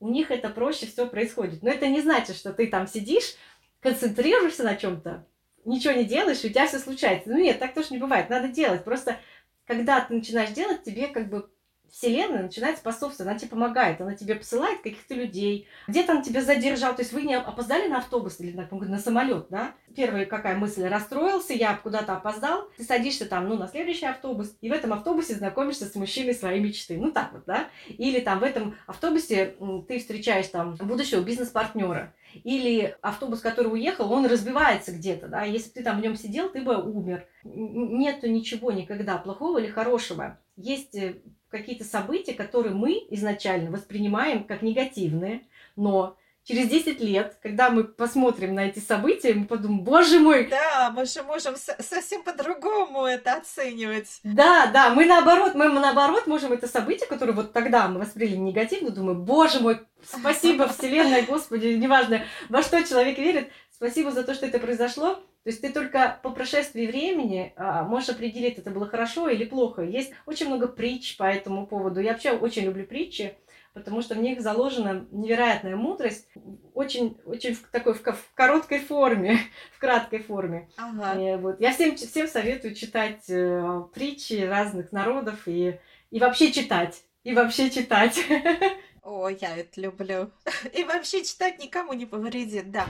у 0.00 0.08
них 0.08 0.32
это 0.32 0.48
проще 0.48 0.86
все 0.86 1.06
происходит. 1.06 1.62
Но 1.62 1.70
это 1.70 1.86
не 1.86 2.00
значит, 2.00 2.34
что 2.36 2.52
ты 2.52 2.66
там 2.66 2.88
сидишь, 2.88 3.36
концентрируешься 3.80 4.64
на 4.64 4.76
чем-то, 4.76 5.26
ничего 5.64 5.94
не 5.94 6.04
делаешь, 6.04 6.42
и 6.44 6.48
у 6.48 6.50
тебя 6.50 6.66
все 6.66 6.78
случается. 6.78 7.30
Ну 7.30 7.38
нет, 7.38 7.58
так 7.58 7.74
тоже 7.74 7.88
не 7.90 7.98
бывает. 7.98 8.30
Надо 8.30 8.48
делать. 8.48 8.84
Просто 8.84 9.18
когда 9.66 10.00
ты 10.00 10.14
начинаешь 10.14 10.50
делать, 10.50 10.82
тебе 10.82 11.08
как 11.08 11.28
бы 11.28 11.50
Вселенная 11.90 12.42
начинает 12.42 12.78
способствовать, 12.78 13.30
она 13.30 13.38
тебе 13.38 13.50
помогает, 13.50 14.00
она 14.00 14.14
тебе 14.14 14.34
посылает 14.34 14.80
каких-то 14.82 15.14
людей, 15.14 15.66
где-то 15.86 16.12
он 16.12 16.22
тебя 16.22 16.42
задержал, 16.42 16.94
то 16.94 17.02
есть 17.02 17.12
вы 17.12 17.22
не 17.22 17.34
опоздали 17.34 17.88
на 17.88 17.98
автобус 17.98 18.40
или 18.40 18.56
на, 18.56 18.68
на 18.70 18.98
самолет, 18.98 19.46
да? 19.50 19.72
Первая 19.96 20.26
какая 20.26 20.56
мысль, 20.56 20.86
расстроился, 20.86 21.54
я 21.54 21.74
куда-то 21.76 22.14
опоздал, 22.14 22.68
ты 22.76 22.84
садишься 22.84 23.26
там, 23.26 23.48
ну, 23.48 23.56
на 23.56 23.68
следующий 23.68 24.06
автобус, 24.06 24.54
и 24.60 24.68
в 24.68 24.72
этом 24.72 24.92
автобусе 24.92 25.34
знакомишься 25.34 25.86
с 25.86 25.94
мужчиной 25.94 26.34
своей 26.34 26.60
мечты, 26.60 26.98
ну, 26.98 27.10
так 27.10 27.32
вот, 27.32 27.44
да? 27.46 27.68
Или 27.88 28.20
там 28.20 28.40
в 28.40 28.42
этом 28.42 28.76
автобусе 28.86 29.56
ты 29.88 29.98
встречаешь 29.98 30.48
там 30.48 30.76
будущего 30.76 31.20
бизнес-партнера, 31.20 32.14
или 32.44 32.96
автобус, 33.00 33.40
который 33.40 33.72
уехал, 33.72 34.12
он 34.12 34.26
разбивается 34.26 34.92
где-то, 34.92 35.28
да, 35.28 35.44
если 35.44 35.68
бы 35.68 35.74
ты 35.74 35.82
там 35.82 35.98
в 35.98 36.02
нем 36.02 36.16
сидел, 36.16 36.50
ты 36.50 36.62
бы 36.62 36.76
умер. 36.76 37.26
Нету 37.44 38.28
ничего 38.28 38.72
никогда 38.72 39.16
плохого 39.18 39.58
или 39.58 39.68
хорошего. 39.68 40.38
Есть 40.58 40.96
э, 40.96 41.14
какие-то 41.50 41.84
события, 41.84 42.34
которые 42.34 42.74
мы 42.74 43.06
изначально 43.10 43.70
воспринимаем 43.70 44.42
как 44.42 44.60
негативные, 44.62 45.46
но 45.76 46.16
через 46.42 46.68
10 46.68 47.00
лет, 47.00 47.38
когда 47.40 47.70
мы 47.70 47.84
посмотрим 47.84 48.56
на 48.56 48.66
эти 48.66 48.80
события, 48.80 49.34
мы 49.34 49.46
подумаем, 49.46 49.84
боже 49.84 50.18
мой! 50.18 50.48
Да, 50.48 50.90
мы 50.92 51.06
же 51.06 51.22
можем 51.22 51.54
совсем 51.56 52.24
по-другому 52.24 53.04
это 53.04 53.34
оценивать. 53.34 54.18
Да, 54.24 54.66
да, 54.66 54.90
мы 54.90 55.04
наоборот, 55.06 55.54
мы 55.54 55.68
наоборот 55.68 56.26
можем 56.26 56.52
это 56.52 56.66
событие, 56.66 57.06
которое 57.06 57.34
вот 57.34 57.52
тогда 57.52 57.86
мы 57.86 58.00
восприняли 58.00 58.38
негативно, 58.38 58.90
думаю, 58.90 59.16
боже 59.16 59.60
мой, 59.60 59.86
спасибо, 60.04 60.66
Вселенная, 60.76 61.22
Господи, 61.24 61.68
неважно, 61.68 62.24
во 62.48 62.62
что 62.62 62.82
человек 62.82 63.16
верит, 63.16 63.48
спасибо 63.70 64.10
за 64.10 64.24
то, 64.24 64.34
что 64.34 64.46
это 64.46 64.58
произошло. 64.58 65.22
То 65.48 65.52
есть 65.52 65.62
ты 65.62 65.72
только 65.72 66.20
по 66.22 66.28
прошествии 66.28 66.86
времени 66.86 67.54
а, 67.56 67.82
можешь 67.82 68.10
определить, 68.10 68.58
это 68.58 68.70
было 68.70 68.86
хорошо 68.86 69.30
или 69.30 69.46
плохо. 69.46 69.80
Есть 69.80 70.12
очень 70.26 70.44
много 70.44 70.68
притч 70.68 71.16
по 71.16 71.22
этому 71.22 71.66
поводу. 71.66 72.00
Я 72.00 72.12
вообще 72.12 72.32
очень 72.32 72.64
люблю 72.64 72.84
притчи 72.84 73.34
потому 73.72 74.02
что 74.02 74.14
в 74.14 74.18
них 74.18 74.42
заложена 74.42 75.06
невероятная 75.10 75.74
мудрость, 75.74 76.28
очень, 76.74 77.16
очень 77.24 77.54
в 77.54 77.62
такой 77.70 77.94
в, 77.94 78.02
в 78.02 78.34
короткой 78.34 78.80
форме, 78.80 79.38
в 79.74 79.78
краткой 79.78 80.18
форме. 80.18 80.68
Ага. 80.76 81.18
И, 81.18 81.36
вот. 81.36 81.58
Я 81.60 81.72
всем, 81.72 81.96
всем 81.96 82.28
советую 82.28 82.74
читать 82.74 83.24
э, 83.30 83.82
притчи 83.94 84.44
разных 84.44 84.92
народов 84.92 85.48
и, 85.48 85.80
и 86.10 86.20
вообще 86.20 86.52
читать. 86.52 87.04
И 87.24 87.32
вообще 87.32 87.70
читать. 87.70 88.20
О, 89.02 89.30
я 89.30 89.56
это 89.56 89.80
люблю. 89.80 90.30
И 90.74 90.84
вообще 90.84 91.24
читать 91.24 91.58
никому 91.58 91.94
не 91.94 92.04
повредит, 92.04 92.70
да. 92.70 92.86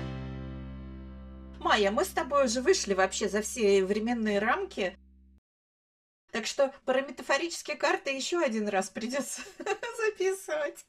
Майя, 1.60 1.90
мы 1.90 2.04
с 2.04 2.08
тобой 2.08 2.44
уже 2.46 2.60
вышли 2.60 2.94
вообще 2.94 3.28
за 3.28 3.42
все 3.42 3.84
временные 3.84 4.38
рамки. 4.38 4.96
Так 6.30 6.46
что 6.46 6.74
про 6.84 7.00
метафорические 7.00 7.76
карты 7.76 8.10
еще 8.10 8.38
один 8.40 8.68
раз 8.68 8.90
придется 8.90 9.42
записывать. 10.06 10.84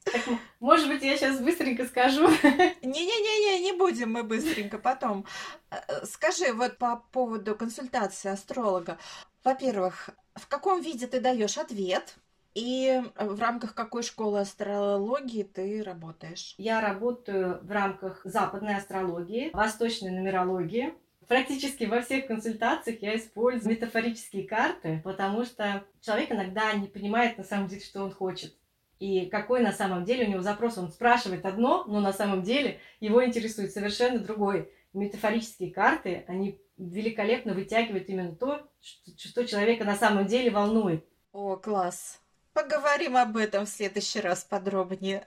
Может 0.60 0.88
быть, 0.88 1.02
я 1.02 1.16
сейчас 1.16 1.40
быстренько 1.40 1.86
скажу. 1.86 2.28
Не-не-не, 2.82 3.62
не 3.62 3.72
будем 3.72 4.12
мы 4.12 4.22
быстренько 4.22 4.78
потом. 4.78 5.24
Э, 5.70 5.76
э, 5.88 6.06
скажи 6.06 6.52
вот 6.52 6.76
по 6.76 6.96
поводу 7.10 7.56
консультации 7.56 8.30
астролога. 8.30 8.98
Во-первых, 9.42 10.10
в 10.34 10.46
каком 10.46 10.82
виде 10.82 11.06
ты 11.06 11.20
даешь 11.20 11.56
ответ? 11.56 12.16
И 12.54 13.02
в 13.16 13.40
рамках 13.40 13.74
какой 13.74 14.02
школы 14.02 14.40
астрологии 14.40 15.44
ты 15.44 15.82
работаешь? 15.82 16.54
Я 16.58 16.80
работаю 16.80 17.60
в 17.62 17.70
рамках 17.70 18.20
западной 18.24 18.76
астрологии, 18.76 19.50
восточной 19.52 20.10
нумерологии 20.10 20.94
практически 21.30 21.84
во 21.84 22.02
всех 22.02 22.26
консультациях 22.26 23.02
я 23.02 23.16
использую 23.16 23.70
метафорические 23.70 24.48
карты, 24.48 25.00
потому 25.04 25.44
что 25.44 25.84
человек 26.00 26.32
иногда 26.32 26.72
не 26.72 26.88
понимает 26.88 27.38
на 27.38 27.44
самом 27.44 27.68
деле, 27.68 27.82
что 27.82 28.02
он 28.02 28.10
хочет. 28.10 28.52
И 28.98 29.26
какой 29.26 29.60
на 29.60 29.70
самом 29.70 30.04
деле 30.04 30.26
у 30.26 30.28
него 30.28 30.42
запрос. 30.42 30.76
Он 30.76 30.90
спрашивает 30.90 31.46
одно, 31.46 31.84
но 31.84 32.00
на 32.00 32.12
самом 32.12 32.42
деле 32.42 32.80
его 32.98 33.24
интересует 33.24 33.70
совершенно 33.70 34.18
другой. 34.18 34.72
Метафорические 34.92 35.70
карты, 35.70 36.24
они 36.26 36.60
великолепно 36.76 37.54
вытягивают 37.54 38.08
именно 38.08 38.34
то, 38.34 38.66
что, 38.80 39.16
что 39.16 39.46
человека 39.46 39.84
на 39.84 39.94
самом 39.94 40.26
деле 40.26 40.50
волнует. 40.50 41.06
О, 41.32 41.54
класс. 41.54 42.20
Поговорим 42.52 43.16
об 43.16 43.36
этом 43.36 43.64
в 43.64 43.68
следующий 43.68 44.20
раз 44.20 44.44
подробнее. 44.44 45.24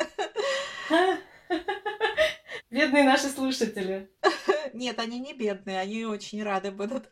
Бедные 2.69 3.03
наши 3.03 3.27
слушатели. 3.27 4.12
Нет, 4.73 4.99
они 4.99 5.19
не 5.19 5.33
бедные, 5.33 5.79
они 5.79 6.05
очень 6.05 6.43
рады 6.43 6.71
будут. 6.71 7.07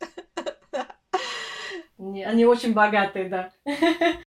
Они 1.97 2.45
очень 2.45 2.73
богатые, 2.73 3.29
да. 3.29 3.51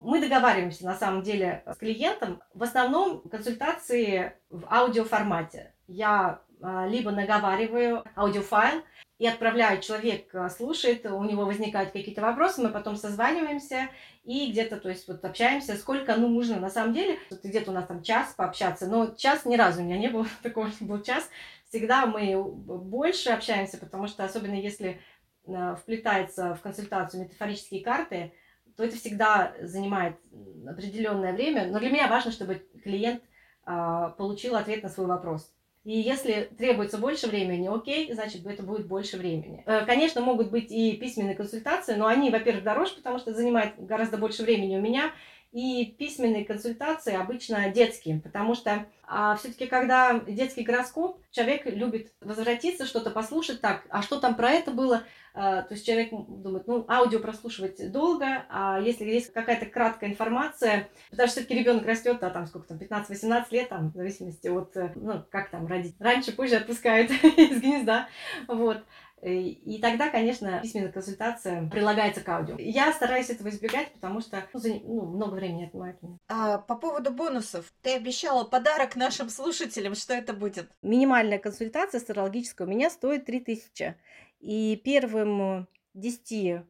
Мы 0.00 0.20
договариваемся 0.20 0.84
на 0.84 0.94
самом 0.94 1.22
деле 1.22 1.62
с 1.66 1.76
клиентом. 1.76 2.42
В 2.54 2.62
основном 2.62 3.22
консультации 3.28 4.32
в 4.50 4.66
аудиоформате. 4.72 5.74
Я 5.86 6.42
а, 6.60 6.86
либо 6.86 7.10
наговариваю 7.10 8.04
аудиофайл, 8.16 8.82
и 9.18 9.26
отправляю, 9.26 9.80
человек 9.80 10.32
э, 10.32 10.48
слушает, 10.48 11.04
у 11.06 11.24
него 11.24 11.44
возникают 11.44 11.90
какие-то 11.90 12.22
вопросы, 12.22 12.62
мы 12.62 12.68
потом 12.68 12.94
созваниваемся 12.96 13.88
и 14.24 14.50
где-то, 14.50 14.76
то 14.78 14.88
есть 14.88 15.08
вот 15.08 15.24
общаемся, 15.24 15.76
сколько 15.76 16.14
ну, 16.16 16.28
нужно 16.28 16.60
на 16.60 16.70
самом 16.70 16.94
деле. 16.94 17.18
Где-то 17.42 17.72
у 17.72 17.74
нас 17.74 17.86
там 17.86 18.02
час 18.02 18.32
пообщаться, 18.34 18.86
но 18.86 19.14
час 19.14 19.44
ни 19.44 19.56
разу 19.56 19.80
у 19.80 19.84
меня 19.84 19.98
не 19.98 20.08
было, 20.08 20.26
такого 20.42 20.70
был 20.80 21.02
час. 21.02 21.28
Всегда 21.68 22.06
мы 22.06 22.42
больше 22.42 23.30
общаемся, 23.30 23.76
потому 23.78 24.06
что 24.06 24.24
особенно 24.24 24.54
если 24.54 25.00
э, 25.46 25.76
вплетается 25.80 26.54
в 26.54 26.60
консультацию 26.60 27.24
метафорические 27.24 27.82
карты, 27.82 28.32
то 28.76 28.84
это 28.84 28.94
всегда 28.94 29.54
занимает 29.60 30.16
определенное 30.64 31.32
время. 31.32 31.66
Но 31.66 31.80
для 31.80 31.90
меня 31.90 32.06
важно, 32.06 32.30
чтобы 32.30 32.64
клиент 32.84 33.20
а, 33.64 34.10
получил 34.10 34.54
ответ 34.54 34.84
на 34.84 34.88
свой 34.88 35.08
вопрос. 35.08 35.52
И 35.88 36.00
если 36.00 36.50
требуется 36.58 36.98
больше 36.98 37.28
времени, 37.28 37.74
окей, 37.74 38.12
значит, 38.12 38.44
это 38.44 38.62
будет 38.62 38.86
больше 38.86 39.16
времени. 39.16 39.62
Э, 39.64 39.86
конечно, 39.86 40.20
могут 40.20 40.50
быть 40.50 40.70
и 40.70 40.92
письменные 40.98 41.34
консультации, 41.34 41.94
но 41.94 42.06
они, 42.06 42.28
во-первых, 42.28 42.62
дороже, 42.62 42.94
потому 42.96 43.18
что 43.18 43.32
занимают 43.32 43.72
гораздо 43.78 44.18
больше 44.18 44.42
времени 44.42 44.76
у 44.76 44.82
меня. 44.82 45.12
И 45.50 45.96
письменные 45.98 46.44
консультации 46.44 47.14
обычно 47.14 47.70
детские, 47.70 48.20
потому 48.20 48.54
что 48.54 48.84
а, 49.02 49.36
все-таки, 49.36 49.64
когда 49.64 50.20
детский 50.20 50.62
гороскоп, 50.62 51.22
человек 51.30 51.64
любит 51.64 52.12
возвратиться, 52.20 52.84
что-то 52.84 53.08
послушать, 53.08 53.62
так, 53.62 53.86
а 53.88 54.02
что 54.02 54.20
там 54.20 54.34
про 54.34 54.50
это 54.50 54.72
было? 54.72 55.04
А, 55.40 55.62
то 55.62 55.74
есть 55.74 55.86
человек 55.86 56.10
думает, 56.10 56.66
ну, 56.66 56.84
аудио 56.88 57.20
прослушивать 57.20 57.92
долго, 57.92 58.44
а 58.48 58.80
если 58.80 59.04
есть 59.04 59.32
какая-то 59.32 59.66
краткая 59.66 60.10
информация, 60.10 60.88
потому 61.10 61.28
что 61.28 61.36
все-таки 61.36 61.60
ребенок 61.60 61.86
растет, 61.86 62.20
а 62.24 62.30
там 62.30 62.48
сколько 62.48 62.66
там, 62.66 62.78
15-18 62.78 63.44
лет, 63.52 63.68
там, 63.68 63.90
в 63.90 63.94
зависимости 63.94 64.48
от, 64.48 64.76
э, 64.76 64.90
ну, 64.96 65.22
как 65.30 65.50
там 65.50 65.68
родить. 65.68 65.94
Раньше, 66.00 66.32
позже 66.32 66.56
отпускают 66.56 67.12
из 67.22 67.60
гнезда, 67.60 68.08
вот. 68.48 68.82
И 69.22 69.78
тогда, 69.82 70.10
конечно, 70.10 70.60
письменная 70.62 70.92
консультация 70.92 71.68
прилагается 71.68 72.20
к 72.20 72.28
аудио. 72.28 72.56
Я 72.58 72.92
стараюсь 72.92 73.30
этого 73.30 73.48
избегать, 73.48 73.92
потому 73.92 74.20
что 74.20 74.44
ну, 74.52 74.60
за, 74.60 74.68
ну, 74.68 75.06
много 75.06 75.34
времени 75.34 75.64
отнимает 75.64 76.00
меня. 76.02 76.18
А, 76.28 76.58
по 76.58 76.76
поводу 76.76 77.10
бонусов. 77.12 77.72
Ты 77.82 77.96
обещала 77.96 78.44
подарок 78.44 78.94
нашим 78.94 79.28
слушателям. 79.28 79.96
Что 79.96 80.14
это 80.14 80.34
будет? 80.34 80.70
Минимальная 80.82 81.38
консультация 81.38 81.98
астрологическая 81.98 82.66
у 82.66 82.70
меня 82.70 82.90
стоит 82.90 83.24
3000. 83.24 83.96
И 84.40 84.80
первым 84.84 85.66
10 85.94 86.62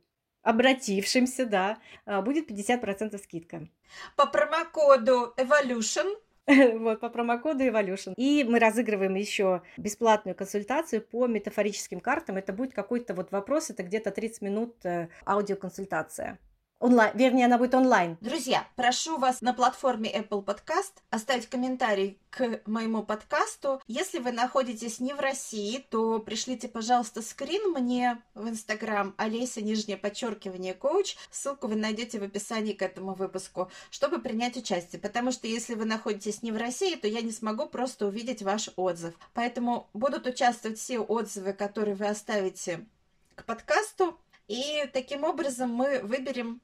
обратившимся, 0.43 1.47
да, 1.47 1.79
а, 2.07 2.23
будет 2.23 2.49
50% 2.49 3.19
скидка. 3.19 3.69
По 4.17 4.27
промокоду 4.27 5.35
Evolution 5.37 6.15
вот, 6.79 7.01
по 7.01 7.11
промокоду 7.11 7.65
Evolution. 7.65 8.15
И 8.17 8.45
мы 8.45 8.59
разыгрываем 8.59 9.15
еще 9.15 9.63
бесплатную 9.77 10.35
консультацию 10.35 11.03
по 11.03 11.27
метафорическим 11.27 12.01
картам. 12.01 12.39
Это 12.39 12.53
будет 12.53 12.73
какой-то 12.73 13.15
вот 13.15 13.31
вопрос, 13.33 13.71
это 13.71 13.83
где-то 13.83 14.11
30 14.11 14.43
минут 14.43 14.77
э, 14.85 15.09
аудиоконсультация. 15.27 16.39
Онлайн, 16.81 17.11
вернее, 17.17 17.47
она 17.47 17.59
будет 17.59 17.75
онлайн. 17.75 18.17
Друзья, 18.21 18.65
прошу 18.77 19.19
вас 19.19 19.41
на 19.41 19.53
платформе 19.53 20.17
Apple 20.17 20.45
Podcast 20.45 20.93
оставить 21.11 21.49
комментарий 21.49 22.21
к 22.31 22.61
моему 22.67 23.03
подкасту. 23.03 23.83
Если 23.89 24.21
вы 24.21 24.31
находитесь 24.31 25.01
не 25.01 25.13
в 25.13 25.19
России, 25.19 25.85
то 25.91 26.21
пришлите, 26.21 26.69
пожалуйста, 26.69 27.21
скрин 27.21 27.73
мне 27.73 28.23
в 28.35 28.49
Инстаграм 28.49 29.13
Олеся, 29.17 29.61
нижнее 29.61 29.97
подчеркивание, 29.97 30.73
коуч. 30.73 31.17
Ссылку 31.33 31.67
вы 31.67 31.75
найдете 31.75 32.21
в 32.21 32.23
описании 32.23 32.75
к 32.75 32.83
этому 32.83 33.15
выпуску, 33.15 33.73
чтобы 33.91 34.21
принять 34.21 34.57
участие. 34.57 35.01
Потому 35.01 35.33
что 35.33 35.49
если 35.49 35.75
вы 35.75 35.85
находитесь 35.85 36.45
не 36.45 36.53
в 36.53 36.57
России, 36.57 36.95
то 36.95 37.09
я 37.09 37.23
не 37.23 37.33
смогу 37.33 37.67
просто 37.67 38.07
увидеть 38.07 38.43
ваш 38.43 38.71
отзыв. 38.77 39.15
Поэтому 39.35 39.89
будут 39.95 40.29
участвовать 40.29 40.79
все 40.79 41.01
отзывы, 41.01 41.55
которые 41.55 41.97
вы 41.97 42.07
оставите 42.07 42.87
к 43.35 43.45
подкасту. 43.45 44.17
И 44.47 44.89
таким 44.93 45.25
образом 45.25 45.71
мы 45.71 46.01
выберем 46.03 46.63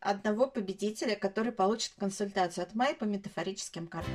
одного 0.00 0.46
победителя, 0.46 1.16
который 1.16 1.52
получит 1.52 1.92
консультацию 1.98 2.64
от 2.64 2.74
Май 2.74 2.94
по 2.94 3.04
метафорическим 3.04 3.86
картам. 3.86 4.12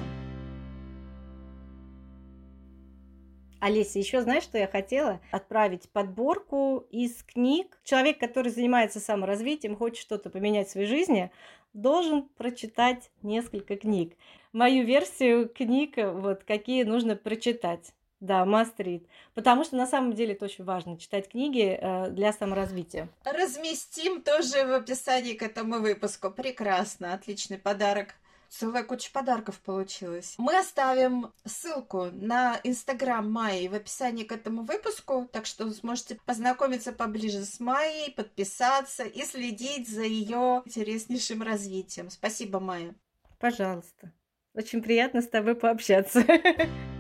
Олеся, 3.62 4.00
еще 4.00 4.22
знаешь, 4.22 4.44
что 4.44 4.58
я 4.58 4.68
хотела? 4.68 5.22
Отправить 5.32 5.88
подборку 5.92 6.88
из 6.90 7.22
книг. 7.22 7.80
Человек, 7.84 8.20
который 8.20 8.52
занимается 8.52 9.00
саморазвитием, 9.00 9.76
хочет 9.76 10.02
что-то 10.02 10.32
поменять 10.32 10.68
в 10.68 10.72
своей 10.72 10.88
жизни, 10.88 11.32
должен 11.74 12.24
прочитать 12.38 13.12
несколько 13.22 13.78
книг. 13.78 14.18
Мою 14.52 14.84
версию 14.84 15.48
книг, 15.48 15.94
вот 15.98 16.44
какие 16.44 16.84
нужно 16.84 17.16
прочитать. 17.16 17.94
Да, 18.22 18.46
мастрит. 18.46 19.08
Потому 19.34 19.64
что 19.64 19.76
на 19.76 19.88
самом 19.88 20.14
деле 20.14 20.34
это 20.34 20.46
очень 20.46 20.64
важно 20.64 20.98
читать 20.98 21.28
книги 21.28 21.78
э, 21.82 22.12
для 22.12 22.32
саморазвития. 22.32 23.10
Разместим 23.26 24.22
тоже 24.22 24.64
в 24.66 24.74
описании 24.74 25.34
к 25.34 25.42
этому 25.42 25.80
выпуску. 25.80 26.30
Прекрасно, 26.30 27.16
отличный 27.16 27.58
подарок. 27.58 28.14
Целая 28.48 28.84
куча 28.84 29.10
подарков 29.12 29.60
получилось. 29.62 30.36
Мы 30.38 30.60
оставим 30.60 31.32
ссылку 31.46 32.10
на 32.12 32.60
инстаграм 32.64 33.28
Майи 33.30 33.68
в 33.70 33.74
описании 33.74 34.26
к 34.26 34.32
этому 34.34 34.64
выпуску, 34.64 35.28
так 35.32 35.48
что 35.48 35.72
сможете 35.72 36.20
познакомиться 36.26 36.92
поближе 36.92 37.44
с 37.44 37.60
Майей, 37.60 38.12
подписаться 38.12 39.04
и 39.04 39.24
следить 39.24 39.90
за 39.90 40.04
ее 40.04 40.62
интереснейшим 40.66 41.42
развитием. 41.42 42.12
Спасибо, 42.12 42.60
Майя. 42.60 42.94
Пожалуйста. 43.40 44.12
Очень 44.54 44.84
приятно 44.84 45.22
с 45.22 45.28
тобой 45.28 45.56
пообщаться. 45.56 46.24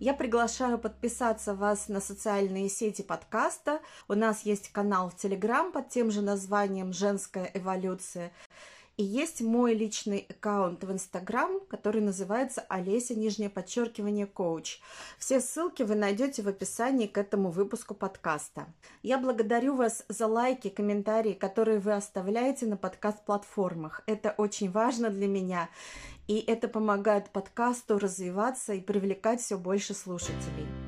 Я 0.00 0.14
приглашаю 0.14 0.78
подписаться 0.78 1.54
вас 1.54 1.88
на 1.88 2.00
социальные 2.00 2.68
сети 2.68 3.02
подкаста. 3.02 3.80
У 4.06 4.14
нас 4.14 4.42
есть 4.42 4.70
канал 4.70 5.10
в 5.10 5.16
Телеграм 5.16 5.72
под 5.72 5.88
тем 5.88 6.12
же 6.12 6.22
названием 6.22 6.92
«Женская 6.92 7.50
эволюция». 7.52 8.30
И 8.98 9.04
есть 9.04 9.40
мой 9.40 9.74
личный 9.74 10.26
аккаунт 10.28 10.82
в 10.82 10.90
Инстаграм, 10.90 11.60
который 11.70 12.00
называется 12.00 12.64
Олеся, 12.68 13.14
нижнее 13.14 13.48
подчеркивание, 13.48 14.26
коуч. 14.26 14.80
Все 15.20 15.40
ссылки 15.40 15.84
вы 15.84 15.94
найдете 15.94 16.42
в 16.42 16.48
описании 16.48 17.06
к 17.06 17.16
этому 17.16 17.50
выпуску 17.50 17.94
подкаста. 17.94 18.66
Я 19.04 19.18
благодарю 19.18 19.76
вас 19.76 20.04
за 20.08 20.26
лайки, 20.26 20.68
комментарии, 20.68 21.34
которые 21.34 21.78
вы 21.78 21.92
оставляете 21.92 22.66
на 22.66 22.76
подкаст-платформах. 22.76 24.02
Это 24.06 24.34
очень 24.36 24.68
важно 24.68 25.10
для 25.10 25.28
меня, 25.28 25.68
и 26.26 26.40
это 26.40 26.66
помогает 26.66 27.30
подкасту 27.30 28.00
развиваться 28.00 28.72
и 28.72 28.80
привлекать 28.80 29.40
все 29.40 29.58
больше 29.58 29.94
слушателей. 29.94 30.87